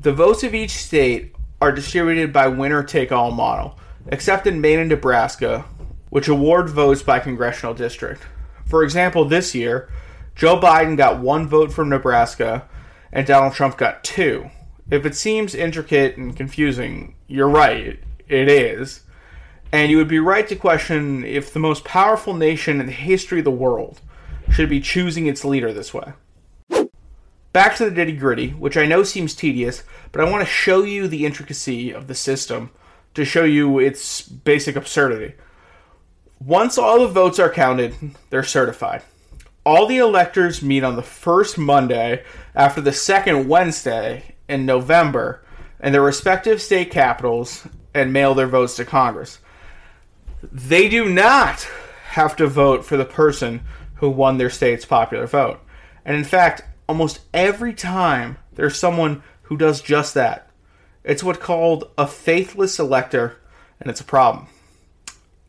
The 0.01 0.13
votes 0.13 0.43
of 0.43 0.55
each 0.55 0.71
state 0.71 1.35
are 1.61 1.71
distributed 1.71 2.31
by 2.31 2.47
winner 2.47 2.83
take 2.83 3.11
all 3.11 3.31
model, 3.31 3.77
except 4.07 4.47
in 4.47 4.61
Maine 4.61 4.79
and 4.79 4.89
Nebraska, 4.89 5.65
which 6.09 6.27
award 6.27 6.69
votes 6.69 7.01
by 7.01 7.19
congressional 7.19 7.73
district. 7.73 8.23
For 8.65 8.83
example, 8.83 9.25
this 9.25 9.53
year, 9.53 9.89
Joe 10.35 10.59
Biden 10.59 10.95
got 10.95 11.19
one 11.19 11.47
vote 11.47 11.73
from 11.73 11.89
Nebraska 11.89 12.67
and 13.11 13.25
Donald 13.25 13.53
Trump 13.53 13.77
got 13.77 14.03
two. 14.03 14.49
If 14.91 15.05
it 15.05 15.15
seems 15.15 15.53
intricate 15.53 16.17
and 16.17 16.35
confusing, 16.35 17.15
you're 17.27 17.49
right, 17.49 17.99
it 18.27 18.49
is. 18.49 19.01
And 19.71 19.91
you 19.91 19.97
would 19.97 20.07
be 20.07 20.19
right 20.19 20.47
to 20.47 20.55
question 20.55 21.23
if 21.23 21.53
the 21.53 21.59
most 21.59 21.83
powerful 21.83 22.33
nation 22.33 22.79
in 22.79 22.87
the 22.87 22.91
history 22.91 23.39
of 23.39 23.45
the 23.45 23.51
world 23.51 24.01
should 24.51 24.69
be 24.69 24.81
choosing 24.81 25.27
its 25.27 25.45
leader 25.45 25.71
this 25.71 25.93
way. 25.93 26.13
Back 27.51 27.75
to 27.77 27.89
the 27.89 27.91
nitty 27.91 28.19
gritty, 28.19 28.49
which 28.49 28.77
I 28.77 28.85
know 28.85 29.03
seems 29.03 29.33
tedious, 29.33 29.83
but 30.11 30.21
I 30.21 30.29
want 30.29 30.43
to 30.43 30.51
show 30.51 30.83
you 30.83 31.07
the 31.07 31.25
intricacy 31.25 31.91
of 31.91 32.07
the 32.07 32.15
system 32.15 32.71
to 33.15 33.25
show 33.25 33.43
you 33.43 33.79
its 33.79 34.21
basic 34.21 34.75
absurdity. 34.75 35.35
Once 36.39 36.77
all 36.77 36.99
the 36.99 37.07
votes 37.07 37.39
are 37.39 37.49
counted, 37.49 37.95
they're 38.29 38.43
certified. 38.43 39.01
All 39.65 39.87
the 39.87 39.97
electors 39.97 40.61
meet 40.61 40.83
on 40.83 40.95
the 40.95 41.01
first 41.03 41.57
Monday 41.57 42.23
after 42.55 42.81
the 42.81 42.93
second 42.93 43.47
Wednesday 43.47 44.35
in 44.47 44.65
November 44.65 45.43
in 45.81 45.91
their 45.91 46.01
respective 46.01 46.61
state 46.61 46.91
capitals 46.91 47.67
and 47.93 48.13
mail 48.13 48.33
their 48.35 48.47
votes 48.47 48.75
to 48.75 48.85
Congress 48.85 49.39
they 50.41 50.87
do 50.89 51.09
not 51.09 51.67
have 52.11 52.35
to 52.37 52.47
vote 52.47 52.85
for 52.85 52.97
the 52.97 53.05
person 53.05 53.61
who 53.95 54.09
won 54.09 54.37
their 54.37 54.49
state's 54.49 54.85
popular 54.85 55.27
vote. 55.27 55.59
And 56.05 56.15
in 56.15 56.23
fact, 56.23 56.63
almost 56.89 57.19
every 57.35 57.71
time 57.71 58.39
there's 58.55 58.75
someone 58.75 59.21
who 59.43 59.55
does 59.55 59.79
just 59.79 60.15
that. 60.15 60.49
It's 61.03 61.23
what's 61.23 61.37
called 61.37 61.91
a 61.99 62.07
faithless 62.07 62.79
elector, 62.79 63.37
and 63.79 63.91
it's 63.91 64.01
a 64.01 64.05
problem. 64.05 64.47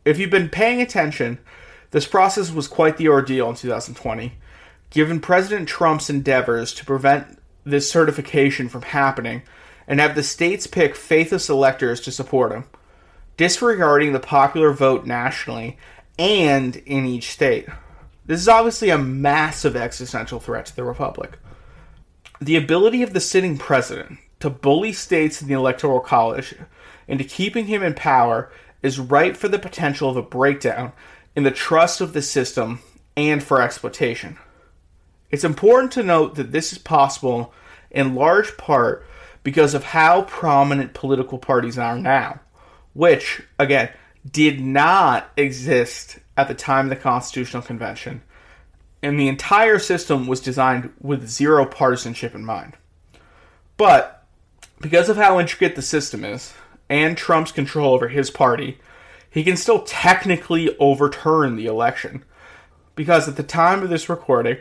If 0.05 0.19
you've 0.19 0.29
been 0.29 0.49
paying 0.49 0.81
attention, 0.81 1.39
this 1.89 2.05
process 2.05 2.51
was 2.51 2.67
quite 2.67 2.97
the 2.97 3.07
ordeal 3.07 3.49
in 3.49 3.55
2020, 3.55 4.33
given 4.91 5.19
President 5.19 5.67
Trump's 5.67 6.11
endeavors 6.11 6.75
to 6.75 6.85
prevent 6.85 7.39
this 7.63 7.89
certification 7.89 8.69
from 8.69 8.83
happening 8.83 9.41
and 9.87 9.99
have 9.99 10.13
the 10.13 10.21
states 10.21 10.67
pick 10.67 10.95
faithless 10.95 11.49
electors 11.49 11.99
to 12.01 12.11
support 12.11 12.51
him 12.51 12.65
disregarding 13.37 14.13
the 14.13 14.19
popular 14.19 14.71
vote 14.71 15.07
nationally 15.07 15.75
and 16.19 16.75
in 16.75 17.07
each 17.07 17.31
state. 17.31 17.67
This 18.25 18.41
is 18.41 18.47
obviously 18.47 18.89
a 18.89 18.97
massive 18.97 19.75
existential 19.75 20.39
threat 20.39 20.67
to 20.67 20.75
the 20.75 20.83
Republic. 20.83 21.39
The 22.39 22.55
ability 22.55 23.03
of 23.03 23.13
the 23.13 23.19
sitting 23.19 23.57
president 23.57 24.19
to 24.39 24.49
bully 24.49 24.93
states 24.93 25.41
in 25.41 25.47
the 25.47 25.53
Electoral 25.53 25.99
College 25.99 26.55
into 27.07 27.23
keeping 27.23 27.65
him 27.65 27.83
in 27.83 27.93
power 27.93 28.51
is 28.81 28.99
ripe 28.99 29.35
for 29.35 29.47
the 29.47 29.59
potential 29.59 30.09
of 30.09 30.17
a 30.17 30.21
breakdown 30.21 30.93
in 31.35 31.43
the 31.43 31.51
trust 31.51 32.01
of 32.01 32.13
the 32.13 32.21
system 32.21 32.79
and 33.15 33.43
for 33.43 33.61
exploitation. 33.61 34.37
It's 35.29 35.43
important 35.43 35.91
to 35.93 36.03
note 36.03 36.35
that 36.35 36.51
this 36.51 36.71
is 36.71 36.79
possible 36.79 37.53
in 37.89 38.15
large 38.15 38.57
part 38.57 39.05
because 39.43 39.73
of 39.73 39.85
how 39.85 40.23
prominent 40.23 40.93
political 40.93 41.37
parties 41.37 41.77
are 41.77 41.97
now 41.97 42.39
which, 42.93 43.43
again, 43.57 43.89
did 44.29 44.61
not 44.61 45.31
exist 45.35 46.19
at 46.37 46.47
the 46.47 46.53
time 46.53 46.85
of 46.85 46.89
the 46.89 46.95
Constitutional 46.95 47.63
Convention. 47.63 48.21
And 49.01 49.19
the 49.19 49.27
entire 49.27 49.79
system 49.79 50.27
was 50.27 50.39
designed 50.39 50.91
with 51.01 51.27
zero 51.27 51.65
partisanship 51.65 52.35
in 52.35 52.45
mind. 52.45 52.73
But 53.77 54.25
because 54.79 55.09
of 55.09 55.17
how 55.17 55.39
intricate 55.39 55.75
the 55.75 55.81
system 55.81 56.23
is, 56.23 56.53
and 56.89 57.17
Trump's 57.17 57.51
control 57.51 57.93
over 57.93 58.09
his 58.09 58.29
party, 58.29 58.77
he 59.29 59.43
can 59.43 59.57
still 59.57 59.81
technically 59.83 60.75
overturn 60.77 61.55
the 61.55 61.65
election. 61.65 62.23
Because 62.95 63.27
at 63.27 63.37
the 63.37 63.43
time 63.43 63.81
of 63.81 63.89
this 63.89 64.09
recording, 64.09 64.57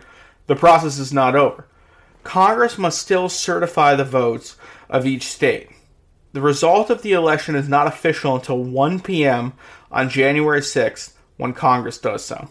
the 0.47 0.57
process 0.57 0.99
is 0.99 1.12
not 1.12 1.35
over. 1.35 1.67
Congress 2.23 2.79
must 2.79 3.00
still 3.00 3.29
certify 3.29 3.95
the 3.95 4.05
votes 4.05 4.57
of 4.88 5.07
each 5.07 5.25
state. 5.25 5.71
The 6.32 6.40
result 6.40 6.90
of 6.90 7.02
the 7.02 7.12
election 7.12 7.54
is 7.56 7.68
not 7.68 7.87
official 7.87 8.37
until 8.37 8.62
1 8.62 9.00
p.m. 9.00 9.52
on 9.90 10.08
January 10.08 10.60
6th, 10.60 11.14
when 11.37 11.52
Congress 11.52 11.99
does 11.99 12.25
so. 12.25 12.49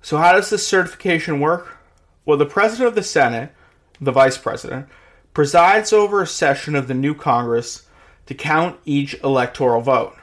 So, 0.00 0.18
how 0.18 0.32
does 0.32 0.50
this 0.50 0.66
certification 0.66 1.40
work? 1.40 1.78
Well, 2.24 2.38
the 2.38 2.46
President 2.46 2.88
of 2.88 2.94
the 2.94 3.02
Senate, 3.02 3.52
the 4.00 4.12
Vice 4.12 4.38
President, 4.38 4.86
presides 5.34 5.92
over 5.92 6.22
a 6.22 6.26
session 6.26 6.74
of 6.74 6.88
the 6.88 6.94
new 6.94 7.14
Congress 7.14 7.86
to 8.26 8.34
count 8.34 8.78
each 8.84 9.14
electoral 9.22 9.82
vote. 9.82 10.16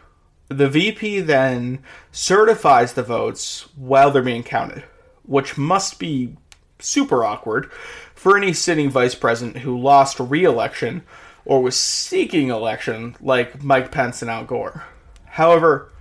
The 0.47 0.69
VP 0.69 1.21
then 1.21 1.83
certifies 2.11 2.93
the 2.93 3.03
votes 3.03 3.67
while 3.75 4.09
they're 4.09 4.21
being 4.21 4.43
counted, 4.43 4.83
which 5.23 5.57
must 5.57 5.99
be 5.99 6.35
super 6.79 7.23
awkward 7.23 7.71
for 8.15 8.35
any 8.35 8.53
sitting 8.53 8.89
vice 8.89 9.15
president 9.15 9.59
who 9.59 9.79
lost 9.79 10.19
re 10.19 10.43
election 10.43 11.03
or 11.45 11.61
was 11.61 11.75
seeking 11.75 12.49
election, 12.49 13.15
like 13.21 13.63
Mike 13.63 13.91
Pence 13.91 14.21
and 14.21 14.29
Al 14.29 14.45
Gore. 14.45 14.83
However, 15.25 15.91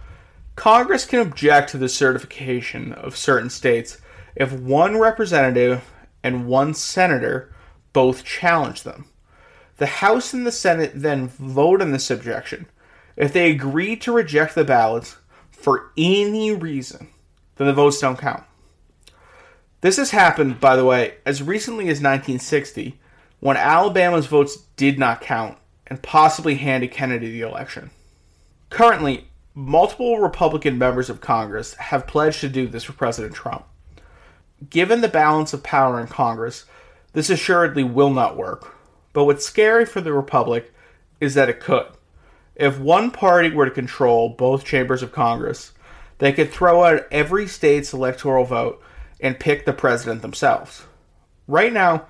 Congress 0.56 1.06
can 1.06 1.20
object 1.20 1.70
to 1.70 1.78
the 1.78 1.88
certification 1.88 2.92
of 2.92 3.16
certain 3.16 3.48
states 3.50 3.98
if 4.36 4.52
one 4.52 4.98
representative 4.98 5.90
and 6.22 6.46
one 6.46 6.74
senator 6.74 7.52
both 7.92 8.24
challenge 8.24 8.82
them. 8.82 9.06
The 9.78 9.86
House 9.86 10.34
and 10.34 10.46
the 10.46 10.52
Senate 10.52 10.92
then 10.94 11.28
vote 11.28 11.80
on 11.80 11.92
this 11.92 12.10
objection. 12.10 12.66
If 13.16 13.32
they 13.32 13.50
agree 13.50 13.96
to 13.96 14.12
reject 14.12 14.54
the 14.54 14.64
ballots 14.64 15.16
for 15.50 15.90
any 15.96 16.52
reason, 16.52 17.08
then 17.56 17.66
the 17.66 17.72
votes 17.72 18.00
don't 18.00 18.18
count. 18.18 18.44
This 19.80 19.96
has 19.96 20.10
happened, 20.10 20.60
by 20.60 20.76
the 20.76 20.84
way, 20.84 21.14
as 21.24 21.42
recently 21.42 21.84
as 21.84 22.02
1960, 22.02 23.00
when 23.40 23.56
Alabama's 23.56 24.26
votes 24.26 24.56
did 24.76 24.98
not 24.98 25.20
count 25.20 25.58
and 25.86 26.02
possibly 26.02 26.54
handed 26.54 26.92
Kennedy 26.92 27.30
the 27.32 27.40
election. 27.40 27.90
Currently, 28.68 29.26
multiple 29.54 30.20
Republican 30.20 30.78
members 30.78 31.10
of 31.10 31.20
Congress 31.20 31.74
have 31.74 32.06
pledged 32.06 32.40
to 32.42 32.48
do 32.48 32.68
this 32.68 32.84
for 32.84 32.92
President 32.92 33.34
Trump. 33.34 33.64
Given 34.68 35.00
the 35.00 35.08
balance 35.08 35.52
of 35.52 35.62
power 35.62 36.00
in 36.00 36.06
Congress, 36.06 36.66
this 37.12 37.30
assuredly 37.30 37.82
will 37.82 38.10
not 38.10 38.36
work. 38.36 38.76
But 39.12 39.24
what's 39.24 39.44
scary 39.44 39.84
for 39.84 40.00
the 40.00 40.12
Republic 40.12 40.72
is 41.20 41.34
that 41.34 41.48
it 41.48 41.60
could. 41.60 41.86
If 42.54 42.78
one 42.78 43.10
party 43.10 43.50
were 43.50 43.64
to 43.64 43.70
control 43.70 44.28
both 44.28 44.64
chambers 44.64 45.02
of 45.02 45.12
Congress, 45.12 45.72
they 46.18 46.32
could 46.32 46.50
throw 46.50 46.84
out 46.84 47.06
every 47.10 47.46
state's 47.46 47.92
electoral 47.92 48.44
vote 48.44 48.82
and 49.18 49.40
pick 49.40 49.64
the 49.64 49.72
president 49.72 50.22
themselves. 50.22 50.84
Right 51.48 51.72
now, 51.72 52.06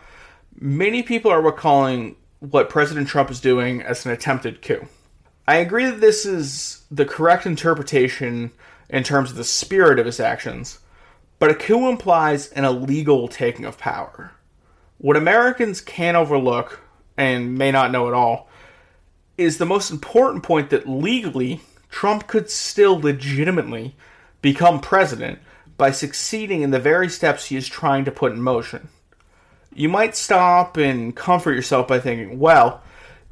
many 0.58 1.02
people 1.02 1.30
are 1.30 1.42
recalling 1.42 2.16
what 2.40 2.70
President 2.70 3.08
Trump 3.08 3.30
is 3.30 3.40
doing 3.40 3.82
as 3.82 4.06
an 4.06 4.12
attempted 4.12 4.62
coup. 4.62 4.86
I 5.46 5.56
agree 5.56 5.86
that 5.86 6.00
this 6.00 6.24
is 6.24 6.84
the 6.90 7.04
correct 7.04 7.46
interpretation 7.46 8.52
in 8.88 9.02
terms 9.02 9.30
of 9.30 9.36
the 9.36 9.44
spirit 9.44 9.98
of 9.98 10.06
his 10.06 10.20
actions, 10.20 10.78
but 11.38 11.50
a 11.50 11.54
coup 11.54 11.88
implies 11.88 12.48
an 12.52 12.64
illegal 12.64 13.28
taking 13.28 13.64
of 13.64 13.78
power. 13.78 14.32
What 14.98 15.16
Americans 15.16 15.80
can 15.80 16.16
overlook 16.16 16.80
and 17.16 17.56
may 17.56 17.70
not 17.70 17.90
know 17.90 18.08
at 18.08 18.14
all 18.14 18.48
is 19.38 19.58
the 19.58 19.66
most 19.66 19.90
important 19.90 20.42
point 20.42 20.70
that 20.70 20.88
legally 20.88 21.60
Trump 21.90 22.26
could 22.26 22.50
still 22.50 23.00
legitimately 23.00 23.94
become 24.42 24.80
president 24.80 25.38
by 25.76 25.90
succeeding 25.90 26.62
in 26.62 26.70
the 26.70 26.78
very 26.78 27.08
steps 27.08 27.46
he 27.46 27.56
is 27.56 27.68
trying 27.68 28.04
to 28.04 28.10
put 28.10 28.32
in 28.32 28.40
motion. 28.40 28.88
You 29.74 29.88
might 29.88 30.16
stop 30.16 30.76
and 30.76 31.14
comfort 31.14 31.52
yourself 31.52 31.88
by 31.88 32.00
thinking, 32.00 32.38
well, 32.38 32.82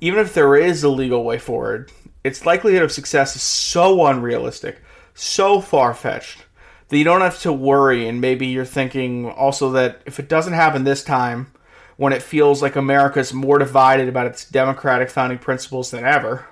even 0.01 0.21
if 0.21 0.35
there 0.35 0.55
is 0.55 0.85
a 0.85 0.89
legal 0.89 1.25
way 1.25 1.39
forward, 1.39 1.91
its 2.23 2.47
likelihood 2.47 2.83
of 2.83 2.93
success 2.93 3.35
is 3.35 3.43
so 3.43 4.07
unrealistic, 4.07 4.81
so 5.15 5.61
far 5.61 5.95
fetched, 5.95 6.45
that 6.89 6.99
you 6.99 7.05
don't 7.05 7.21
have 7.21 7.41
to 7.41 7.53
worry. 7.53 8.07
And 8.09 8.21
maybe 8.21 8.47
you're 8.47 8.65
thinking 8.65 9.29
also 9.29 9.73
that 9.73 10.01
if 10.07 10.19
it 10.19 10.29
doesn't 10.29 10.53
happen 10.53 10.85
this 10.85 11.03
time, 11.03 11.53
when 11.97 12.13
it 12.13 12.23
feels 12.23 12.63
like 12.63 12.77
America 12.77 13.19
is 13.19 13.35
more 13.35 13.59
divided 13.59 14.09
about 14.09 14.29
its 14.29 14.49
democratic 14.49 15.11
founding 15.11 15.39
principles 15.39 15.91
than 15.91 16.05
ever, 16.05 16.47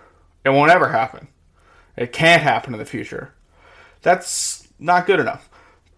it 0.45 0.51
won't 0.51 0.73
ever 0.73 0.89
happen. 0.89 1.29
It 1.97 2.13
can't 2.13 2.43
happen 2.43 2.75
in 2.75 2.79
the 2.81 2.85
future. 2.85 3.33
That's 4.03 4.67
not 4.81 5.07
good 5.07 5.21
enough. 5.21 5.49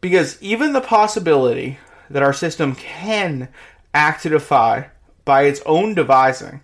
Because 0.02 0.40
even 0.42 0.74
the 0.74 0.80
possibility 0.82 1.78
that 2.10 2.22
our 2.22 2.32
system 2.32 2.74
can 2.74 3.48
act 3.94 4.22
to 4.22 4.28
defy, 4.28 4.90
by 5.24 5.42
its 5.42 5.60
own 5.66 5.94
devising, 5.94 6.60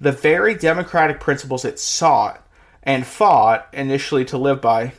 the 0.00 0.12
very 0.12 0.54
democratic 0.54 1.20
principles 1.20 1.64
it 1.64 1.78
sought 1.78 2.46
and 2.82 3.06
fought 3.06 3.68
initially 3.72 4.24
to 4.24 4.36
live 4.36 4.60
by, 4.60 4.92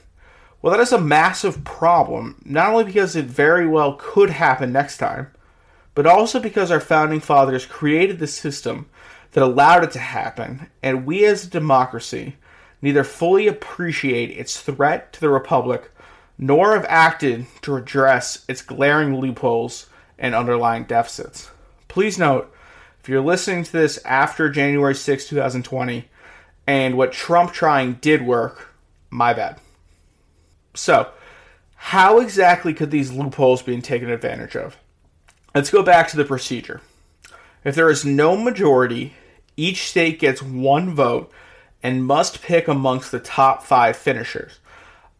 well, 0.61 0.71
that 0.71 0.81
is 0.81 0.93
a 0.93 1.01
massive 1.01 1.63
problem, 1.65 2.41
not 2.45 2.71
only 2.71 2.85
because 2.85 3.15
it 3.15 3.25
very 3.25 3.67
well 3.67 3.97
could 3.99 4.29
happen 4.29 4.71
next 4.71 4.97
time, 4.97 5.27
but 5.93 6.05
also 6.05 6.39
because 6.39 6.71
our 6.71 6.79
founding 6.79 7.19
fathers 7.19 7.65
created 7.65 8.19
the 8.19 8.27
system 8.27 8.89
that 9.33 9.43
allowed 9.43 9.83
it 9.83 9.91
to 9.91 9.99
happen, 9.99 10.69
and 10.81 11.05
we 11.05 11.25
as 11.25 11.45
a 11.45 11.49
democracy 11.49 12.37
neither 12.81 13.03
fully 13.03 13.47
appreciate 13.47 14.31
its 14.31 14.59
threat 14.59 15.11
to 15.13 15.19
the 15.19 15.29
republic 15.29 15.91
nor 16.37 16.73
have 16.73 16.85
acted 16.89 17.45
to 17.61 17.75
address 17.75 18.43
its 18.47 18.61
glaring 18.61 19.19
loopholes 19.19 19.87
and 20.17 20.33
underlying 20.33 20.83
deficits. 20.83 21.51
Please 21.93 22.17
note, 22.17 22.51
if 23.03 23.07
you're 23.07 23.21
listening 23.21 23.63
to 23.63 23.71
this 23.71 23.99
after 24.03 24.49
January 24.49 24.95
6, 24.95 25.27
2020, 25.27 26.09
and 26.65 26.97
what 26.97 27.11
Trump 27.11 27.53
trying 27.53 27.93
did 28.01 28.25
work, 28.25 28.73
my 29.11 29.31
bad. 29.31 29.59
So, 30.73 31.11
how 31.75 32.17
exactly 32.17 32.73
could 32.73 32.89
these 32.89 33.11
loopholes 33.11 33.61
be 33.61 33.79
taken 33.79 34.09
advantage 34.09 34.55
of? 34.55 34.75
Let's 35.53 35.69
go 35.69 35.83
back 35.83 36.07
to 36.07 36.17
the 36.17 36.25
procedure. 36.25 36.81
If 37.63 37.75
there 37.75 37.91
is 37.91 38.03
no 38.03 38.35
majority, 38.35 39.13
each 39.55 39.87
state 39.87 40.17
gets 40.17 40.41
one 40.41 40.95
vote 40.95 41.31
and 41.83 42.03
must 42.03 42.41
pick 42.41 42.67
amongst 42.67 43.11
the 43.11 43.19
top 43.19 43.61
five 43.61 43.95
finishers. 43.95 44.57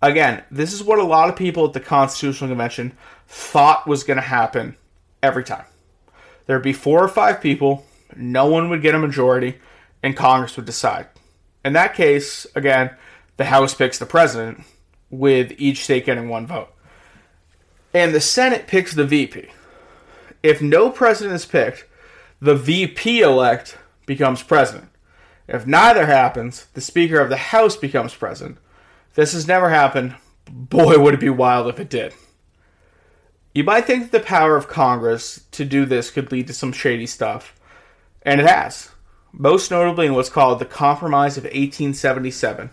Again, 0.02 0.44
this 0.50 0.74
is 0.74 0.82
what 0.82 0.98
a 0.98 1.04
lot 1.04 1.30
of 1.30 1.36
people 1.36 1.68
at 1.68 1.74
the 1.74 1.80
Constitutional 1.80 2.50
Convention 2.50 2.94
thought 3.28 3.86
was 3.86 4.04
going 4.04 4.18
to 4.18 4.24
happen 4.24 4.76
every 5.22 5.44
time. 5.44 5.66
There'd 6.46 6.64
be 6.64 6.74
four 6.74 7.04
or 7.04 7.08
five 7.08 7.42
people, 7.42 7.86
no 8.16 8.46
one 8.46 8.70
would 8.70 8.82
get 8.82 8.96
a 8.96 9.00
majority, 9.00 9.60
and 10.02 10.16
Congress 10.16 10.56
would 10.56 10.66
decide. 10.66 11.08
In 11.64 11.74
that 11.74 11.94
case, 11.94 12.46
again, 12.56 12.92
the 13.38 13.46
House 13.46 13.74
picks 13.74 13.98
the 13.98 14.06
president, 14.06 14.64
with 15.14 15.54
each 15.58 15.84
state 15.84 16.06
getting 16.06 16.28
one 16.28 16.48
vote. 16.48 16.70
And 17.94 18.14
the 18.14 18.22
Senate 18.22 18.66
picks 18.66 18.94
the 18.94 19.06
VP. 19.06 19.48
If 20.42 20.62
no 20.62 20.90
president 20.90 21.36
is 21.36 21.46
picked, 21.46 21.86
the 22.42 22.56
VP 22.56 23.22
elect 23.22 23.78
becomes 24.06 24.42
president. 24.42 24.90
If 25.48 25.68
neither 25.68 26.08
happens, 26.08 26.66
the 26.74 26.82
Speaker 26.82 27.20
of 27.20 27.30
the 27.30 27.38
House 27.38 27.78
becomes 27.78 28.16
president. 28.16 28.58
This 29.14 29.34
has 29.34 29.48
never 29.48 29.70
happened. 29.70 30.16
Boy, 30.50 30.98
would 30.98 31.14
it 31.14 31.20
be 31.20 31.30
wild 31.30 31.68
if 31.68 31.80
it 31.80 31.90
did. 31.90 32.14
You 33.54 33.64
might 33.64 33.86
think 33.86 34.04
that 34.04 34.12
the 34.12 34.26
power 34.26 34.56
of 34.56 34.68
Congress 34.68 35.46
to 35.52 35.64
do 35.64 35.86
this 35.86 36.10
could 36.10 36.32
lead 36.32 36.48
to 36.48 36.54
some 36.54 36.72
shady 36.72 37.06
stuff, 37.06 37.54
and 38.24 38.42
it 38.42 38.48
has. 38.48 38.90
Most 39.32 39.70
notably 39.70 40.08
in 40.08 40.16
what's 40.16 40.30
called 40.30 40.58
the 40.58 40.66
Compromise 40.66 41.38
of 41.38 41.44
1877, 41.44 42.72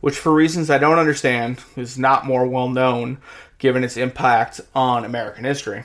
which, 0.00 0.18
for 0.18 0.32
reasons 0.32 0.68
I 0.68 0.78
don't 0.78 0.98
understand, 0.98 1.62
is 1.76 1.96
not 1.96 2.26
more 2.26 2.44
well 2.44 2.68
known 2.68 3.18
given 3.58 3.84
its 3.84 3.96
impact 3.96 4.60
on 4.74 5.04
American 5.04 5.44
history. 5.44 5.84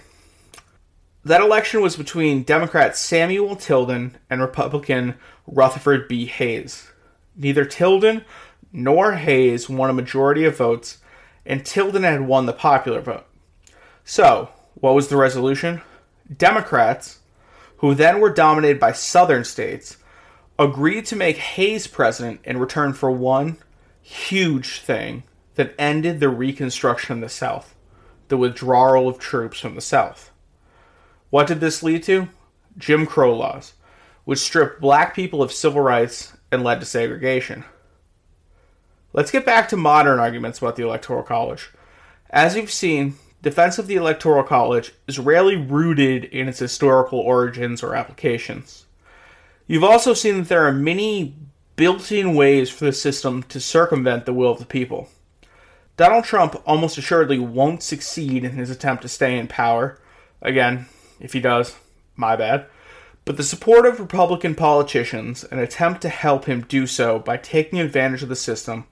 That 1.24 1.42
election 1.42 1.82
was 1.82 1.96
between 1.96 2.42
Democrat 2.42 2.98
Samuel 2.98 3.56
Tilden 3.56 4.18
and 4.28 4.42
Republican 4.42 5.16
Rutherford 5.46 6.08
B. 6.08 6.26
Hayes. 6.26 6.92
Neither 7.36 7.64
Tilden 7.64 8.26
nor 8.74 9.14
Hayes 9.14 9.70
won 9.70 9.92
a 9.92 9.94
majority 9.94 10.46
of 10.46 10.58
votes, 10.58 10.98
and 11.46 11.64
Tilden 11.64 12.02
had 12.02 12.22
won 12.22 12.48
the 12.48 12.54
popular 12.54 13.02
vote. 13.02 13.28
So, 14.04 14.50
what 14.76 14.96
was 14.96 15.08
the 15.08 15.18
resolution? 15.18 15.82
Democrats, 16.36 17.20
who 17.78 17.94
then 17.96 18.20
were 18.20 18.34
dominated 18.34 18.80
by 18.80 18.92
southern 18.92 19.44
states, 19.44 19.98
agreed 20.58 21.06
to 21.08 21.16
make 21.16 21.38
Hayes 21.38 21.88
president 21.88 22.42
in 22.44 22.58
return 22.58 22.94
for 22.94 23.12
one 23.12 23.58
huge 24.02 24.80
thing 24.80 25.24
that 25.56 25.76
ended 25.78 26.20
the 26.20 26.30
Reconstruction 26.30 27.18
in 27.18 27.22
the 27.22 27.30
South 27.30 27.76
the 28.32 28.38
withdrawal 28.38 29.10
of 29.10 29.20
troops 29.20 29.60
from 29.60 29.76
the 29.76 29.82
South. 29.82 30.32
What 31.32 31.48
did 31.48 31.60
this 31.60 31.84
lead 31.84 32.02
to? 32.04 32.30
Jim 32.78 33.06
Crow 33.06 33.36
laws, 33.36 33.74
which 34.24 34.40
stripped 34.40 34.80
black 34.80 35.14
people 35.14 35.44
of 35.44 35.52
civil 35.52 35.82
rights 35.82 36.32
and 36.50 36.64
led 36.64 36.80
to 36.80 36.86
segregation. 36.86 37.66
Let's 39.12 39.32
get 39.32 39.46
back 39.46 39.68
to 39.70 39.76
modern 39.76 40.18
arguments 40.18 40.60
about 40.60 40.78
the 40.78 40.84
Electoral 40.84 41.24
College. 41.24 41.72
As 42.30 42.56
you've 42.56 42.72
seen, 42.72 43.16
defense 43.42 43.78
of 43.80 43.88
the 43.88 43.96
Electoral 43.96 44.44
College 44.44 44.94
is 45.08 45.20
rarely 45.20 45.56
rooted 45.56 46.26
in 46.26 46.48
its 46.48 46.60
historical 46.60 47.20
origins 47.20 47.82
or 47.82 47.96
applications. 47.96 48.86
You've 49.68 49.84
also 49.84 50.14
seen 50.14 50.38
that 50.38 50.50
there 50.50 50.66
are 50.66 50.72
many 50.72 51.36
built 51.76 52.12
in 52.12 52.36
ways 52.36 52.70
for 52.70 52.86
the 52.86 52.94
system 52.94 53.44
to 53.44 53.60
circumvent 53.60 54.26
the 54.26 54.34
will 54.34 54.52
of 54.52 54.60
the 54.60 54.66
people. 54.66 55.10
Donald 55.98 56.24
Trump 56.24 56.62
almost 56.66 56.98
assuredly 56.98 57.40
won't 57.40 57.84
succeed 57.84 58.44
in 58.44 58.52
his 58.52 58.70
attempt 58.70 59.02
to 59.04 59.10
stay 59.10 59.38
in 59.38 59.48
power. 59.48 60.00
Again, 60.42 60.88
if 61.20 61.34
he 61.34 61.40
does, 61.40 61.76
my 62.16 62.36
bad. 62.36 62.66
But 63.24 63.38
the 63.38 63.44
support 63.44 63.86
of 63.86 64.00
Republican 64.00 64.56
politicians 64.56 65.44
and 65.44 65.60
attempt 65.60 66.02
to 66.02 66.10
help 66.10 66.46
him 66.46 66.62
do 66.62 66.88
so 66.88 67.20
by 67.20 67.38
taking 67.38 67.80
advantage 67.80 68.24
of 68.24 68.30
the 68.30 68.36
system 68.36 68.86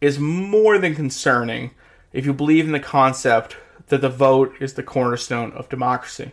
is 0.00 0.18
more 0.18 0.78
than 0.78 0.94
concerning 0.94 1.70
if 2.12 2.26
you 2.26 2.32
believe 2.32 2.66
in 2.66 2.72
the 2.72 2.80
concept 2.80 3.56
that 3.92 4.00
the 4.00 4.08
vote 4.08 4.54
is 4.58 4.72
the 4.72 4.82
cornerstone 4.82 5.52
of 5.52 5.68
democracy. 5.68 6.32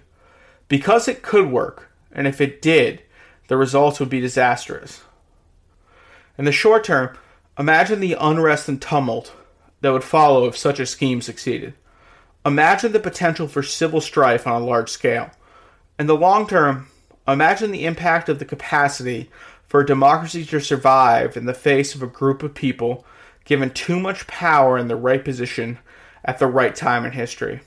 Because 0.69 1.09
it 1.09 1.21
could 1.21 1.51
work, 1.51 1.91
and 2.09 2.25
if 2.25 2.39
it 2.39 2.61
did, 2.61 3.03
the 3.49 3.57
results 3.57 3.99
would 3.99 4.07
be 4.07 4.21
disastrous. 4.21 5.01
In 6.37 6.45
the 6.45 6.53
short 6.53 6.85
term, 6.85 7.17
imagine 7.57 7.99
the 7.99 8.15
unrest 8.17 8.69
and 8.69 8.81
tumult 8.81 9.33
that 9.81 9.91
would 9.91 10.05
follow 10.05 10.45
if 10.45 10.55
such 10.55 10.79
a 10.79 10.85
scheme 10.85 11.21
succeeded. 11.21 11.73
Imagine 12.45 12.93
the 12.93 12.99
potential 13.01 13.49
for 13.49 13.61
civil 13.61 13.99
strife 13.99 14.47
on 14.47 14.61
a 14.61 14.65
large 14.65 14.89
scale. 14.89 15.29
In 15.99 16.07
the 16.07 16.15
long 16.15 16.47
term, 16.47 16.87
imagine 17.27 17.71
the 17.71 17.85
impact 17.85 18.29
of 18.29 18.39
the 18.39 18.45
capacity 18.45 19.29
for 19.67 19.81
a 19.81 19.85
democracy 19.85 20.45
to 20.45 20.61
survive 20.61 21.35
in 21.35 21.45
the 21.45 21.53
face 21.53 21.93
of 21.93 22.01
a 22.01 22.07
group 22.07 22.41
of 22.41 22.55
people 22.55 23.05
given 23.43 23.69
too 23.69 23.99
much 23.99 24.27
power 24.27 24.77
in 24.77 24.87
the 24.87 24.95
right 24.95 25.25
position 25.25 25.77
at 26.23 26.39
the 26.39 26.47
right 26.47 26.75
time 26.75 27.05
in 27.05 27.11
history. 27.11 27.61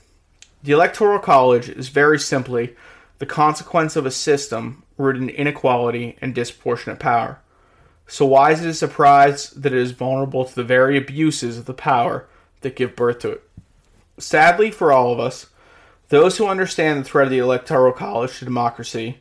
The 0.63 0.71
Electoral 0.71 1.19
College 1.19 1.69
is 1.69 1.89
very 1.89 2.19
simply 2.19 2.75
the 3.19 3.25
consequence 3.25 3.95
of 3.95 4.05
a 4.05 4.11
system 4.11 4.83
rooted 4.97 5.23
in 5.23 5.29
inequality 5.29 6.17
and 6.21 6.33
disproportionate 6.33 6.99
power. 6.99 7.39
So, 8.07 8.25
why 8.25 8.51
is 8.51 8.63
it 8.63 8.69
a 8.69 8.73
surprise 8.73 9.49
that 9.51 9.73
it 9.73 9.79
is 9.79 9.91
vulnerable 9.91 10.45
to 10.45 10.55
the 10.55 10.63
very 10.63 10.97
abuses 10.97 11.57
of 11.57 11.65
the 11.65 11.73
power 11.73 12.27
that 12.61 12.75
give 12.75 12.95
birth 12.95 13.19
to 13.19 13.31
it? 13.31 13.49
Sadly 14.19 14.71
for 14.71 14.91
all 14.91 15.11
of 15.11 15.19
us, 15.19 15.47
those 16.09 16.37
who 16.37 16.47
understand 16.47 16.99
the 16.99 17.03
threat 17.03 17.25
of 17.25 17.31
the 17.31 17.39
Electoral 17.39 17.91
College 17.91 18.39
to 18.39 18.45
democracy, 18.45 19.19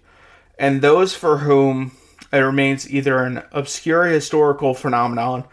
and 0.58 0.82
those 0.82 1.14
for 1.14 1.38
whom 1.38 1.92
it 2.32 2.38
remains 2.38 2.90
either 2.90 3.24
an 3.24 3.42
obscure 3.52 4.04
historical 4.04 4.74
phenomenon 4.74 5.44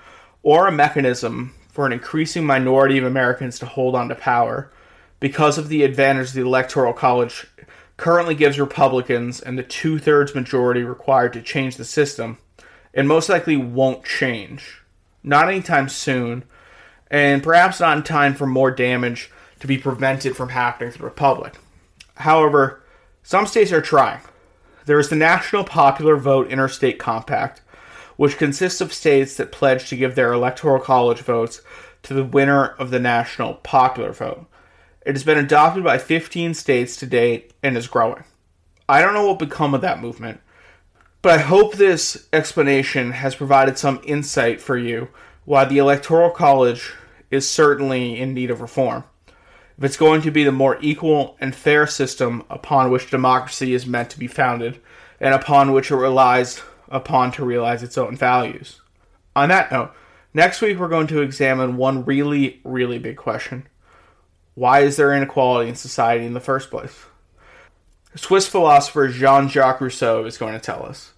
or 0.43 0.67
a 0.67 0.71
mechanism 0.71 1.53
for 1.69 1.86
an 1.86 1.93
increasing 1.93 2.45
minority 2.45 2.97
of 2.97 3.05
Americans 3.05 3.60
to 3.60 3.65
hold 3.65 3.95
on 3.95 4.10
to 4.10 4.15
power 4.15 4.71
because 5.19 5.58
of 5.58 5.69
the 5.69 5.84
advantage 5.84 6.32
the 6.32 6.41
Electoral 6.41 6.93
College 6.93 7.47
currently 7.97 8.34
gives 8.34 8.60
Republicans 8.60 9.41
and 9.41 9.58
the 9.58 9.63
two 9.63 9.99
thirds 9.99 10.34
majority 10.34 10.84
required 10.84 11.34
to 11.34 11.41
change 11.41 11.75
the 11.75 11.86
system, 11.86 12.38
and 12.93 13.08
most 13.08 13.29
likely 13.29 13.58
won't 13.58 14.05
change. 14.05 14.82
Not 15.21 15.49
anytime 15.49 15.89
soon, 15.89 16.43
and 17.12 17.43
perhaps 17.43 17.79
not 17.79 17.97
in 17.97 18.03
time 18.03 18.36
for 18.36 18.45
more 18.45 18.71
damage 18.71 19.29
to 19.60 19.67
be 19.67 19.77
prevented 19.77 20.38
from 20.38 20.49
happening 20.49 20.91
to 20.93 20.97
the 20.97 21.03
Republic. 21.03 21.55
However, 22.15 22.82
some 23.21 23.45
states 23.45 23.71
are 23.71 23.82
trying. 23.82 24.21
There 24.86 24.99
is 24.99 25.10
the 25.10 25.15
National 25.15 25.63
Popular 25.63 26.15
Vote 26.15 26.49
Interstate 26.49 26.99
Compact, 26.99 27.62
which 28.19 28.38
consists 28.38 28.82
of 28.82 28.91
states 28.91 29.38
that 29.38 29.49
pledge 29.49 29.88
to 29.88 29.95
give 29.95 30.13
their 30.13 30.34
electoral 30.34 30.77
college 30.77 31.21
votes 31.21 31.62
to 32.03 32.13
the 32.13 32.21
winner 32.21 32.65
of 32.65 32.91
the 32.91 32.99
national 32.99 33.53
popular 33.53 34.12
vote. 34.12 34.45
It 35.05 35.15
has 35.15 35.23
been 35.23 35.38
adopted 35.38 35.86
by 35.86 35.99
15 35.99 36.53
states 36.53 36.97
to 36.97 37.05
date 37.05 37.53
and 37.63 37.77
is 37.77 37.88
growing. 37.88 38.25
I 38.89 39.01
don't 39.01 39.13
know 39.13 39.21
what 39.21 39.39
will 39.39 39.47
become 39.47 39.73
of 39.73 39.79
that 39.79 40.01
movement, 40.01 40.41
but 41.21 41.39
I 41.39 41.43
hope 41.43 41.75
this 41.75 42.27
explanation 42.34 43.12
has 43.12 43.36
provided 43.36 43.77
some 43.77 44.01
insight 44.03 44.60
for 44.60 44.77
you 44.77 45.08
why 45.45 45.63
the 45.63 45.77
electoral 45.77 46.29
college 46.29 46.91
is 47.32 47.49
certainly 47.49 48.19
in 48.19 48.34
need 48.34 48.51
of 48.51 48.60
reform. 48.60 49.05
If 49.77 49.86
it's 49.86 49.95
going 49.95 50.23
to 50.23 50.32
be 50.32 50.43
the 50.43 50.51
more 50.51 50.77
equal 50.82 51.38
and 51.39 51.55
fair 51.55 51.88
system 51.88 52.43
upon 52.49 52.91
which 52.91 53.10
democracy 53.10 53.73
is 53.73 53.86
meant 53.86 54.10
to 54.10 54.19
be 54.19 54.27
founded 54.27 54.82
and 55.21 55.34
upon 55.34 55.71
which 55.71 55.89
it 55.89 55.95
relies 55.95 56.62
upon 56.89 57.32
to 57.34 57.45
realize 57.45 57.84
its 57.84 57.97
own 57.97 58.15
values. 58.15 58.82
On 59.36 59.49
that 59.49 59.71
note, 59.71 59.91
next 60.34 60.62
week 60.62 60.78
we're 60.78 60.88
going 60.88 61.08
to 61.08 61.21
examine 61.21 61.78
one 61.78 62.06
really, 62.06 62.60
really 62.63 62.99
big 62.99 63.17
question 63.17 63.67
Why 64.56 64.82
is 64.82 64.95
there 64.95 65.13
inequality 65.13 65.69
in 65.69 65.75
society 65.75 66.25
in 66.25 66.34
the 66.34 66.39
first 66.39 66.69
place? 66.69 67.06
Swiss 68.15 68.47
philosopher 68.47 69.08
Jean 69.08 69.47
Jacques 69.47 69.82
Rousseau 69.82 70.25
is 70.25 70.38
going 70.38 70.54
to 70.54 70.60
tell 70.60 70.86
us. 70.86 71.13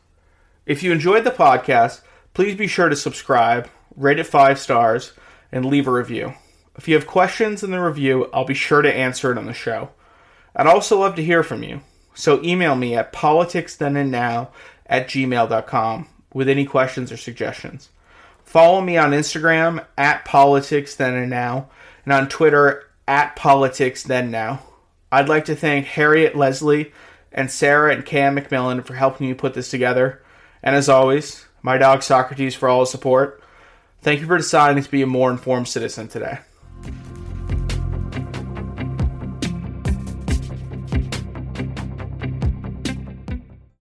If 0.66 0.84
you 0.84 0.92
enjoyed 0.92 1.24
the 1.24 1.32
podcast, 1.32 2.02
please 2.34 2.56
be 2.56 2.68
sure 2.68 2.90
to 2.90 2.96
subscribe, 2.96 3.70
rate 3.96 4.20
it 4.20 4.26
five 4.26 4.60
stars, 4.60 5.14
and 5.52 5.66
leave 5.66 5.88
a 5.88 5.92
review. 5.92 6.34
If 6.78 6.88
you 6.88 6.96
have 6.96 7.08
questions 7.08 7.64
in 7.64 7.72
the 7.72 7.82
review, 7.82 8.30
I'll 8.34 8.46
be 8.46 8.54
sure 8.54 8.82
to 8.82 8.94
answer 8.94 9.32
it 9.32 9.38
on 9.38 9.46
the 9.46 9.54
show. 9.54 9.90
I'd 10.56 10.68
also 10.68 11.00
love 11.00 11.16
to 11.16 11.24
hear 11.24 11.44
from 11.44 11.64
you, 11.64 11.82
so 12.14 12.44
email 12.44 12.76
me 12.76 12.96
at 12.96 13.14
politicsthenandnow 13.14 14.50
at 14.86 15.08
gmail.com 15.08 16.08
with 16.34 16.50
any 16.50 16.66
questions 16.66 17.12
or 17.12 17.18
suggestions. 17.18 17.90
Follow 18.44 18.82
me 18.82 18.98
on 18.98 19.12
Instagram 19.12 19.86
at 19.98 20.26
politics 20.26 20.96
then 20.96 21.16
and 21.16 21.30
now, 21.30 21.70
and 22.04 22.14
on 22.14 22.28
Twitter 22.28 22.90
at 23.08 23.36
politics 23.36 24.04
then 24.04 24.30
now. 24.30 24.62
I'd 25.12 25.30
like 25.30 25.46
to 25.46 25.56
thank 25.56 25.86
Harriet 25.86 26.36
Leslie 26.36 26.92
and 27.32 27.50
Sarah 27.50 27.94
and 27.94 28.06
Cam 28.06 28.36
McMillan 28.36 28.86
for 28.86 28.94
helping 28.94 29.28
me 29.28 29.34
put 29.34 29.54
this 29.54 29.70
together. 29.70 30.22
And 30.64 30.76
as 30.76 30.90
always, 30.90 31.46
my 31.62 31.78
dog 31.78 32.04
Socrates 32.04 32.56
for 32.56 32.68
all 32.68 32.82
his 32.82 32.90
support. 32.90 33.42
Thank 34.02 34.20
you 34.20 34.28
for 34.28 34.38
deciding 34.38 34.84
to 34.84 34.92
be 34.92 35.02
a 35.02 35.08
more 35.08 35.32
informed 35.32 35.68
citizen 35.68 36.08
today. 36.08 36.40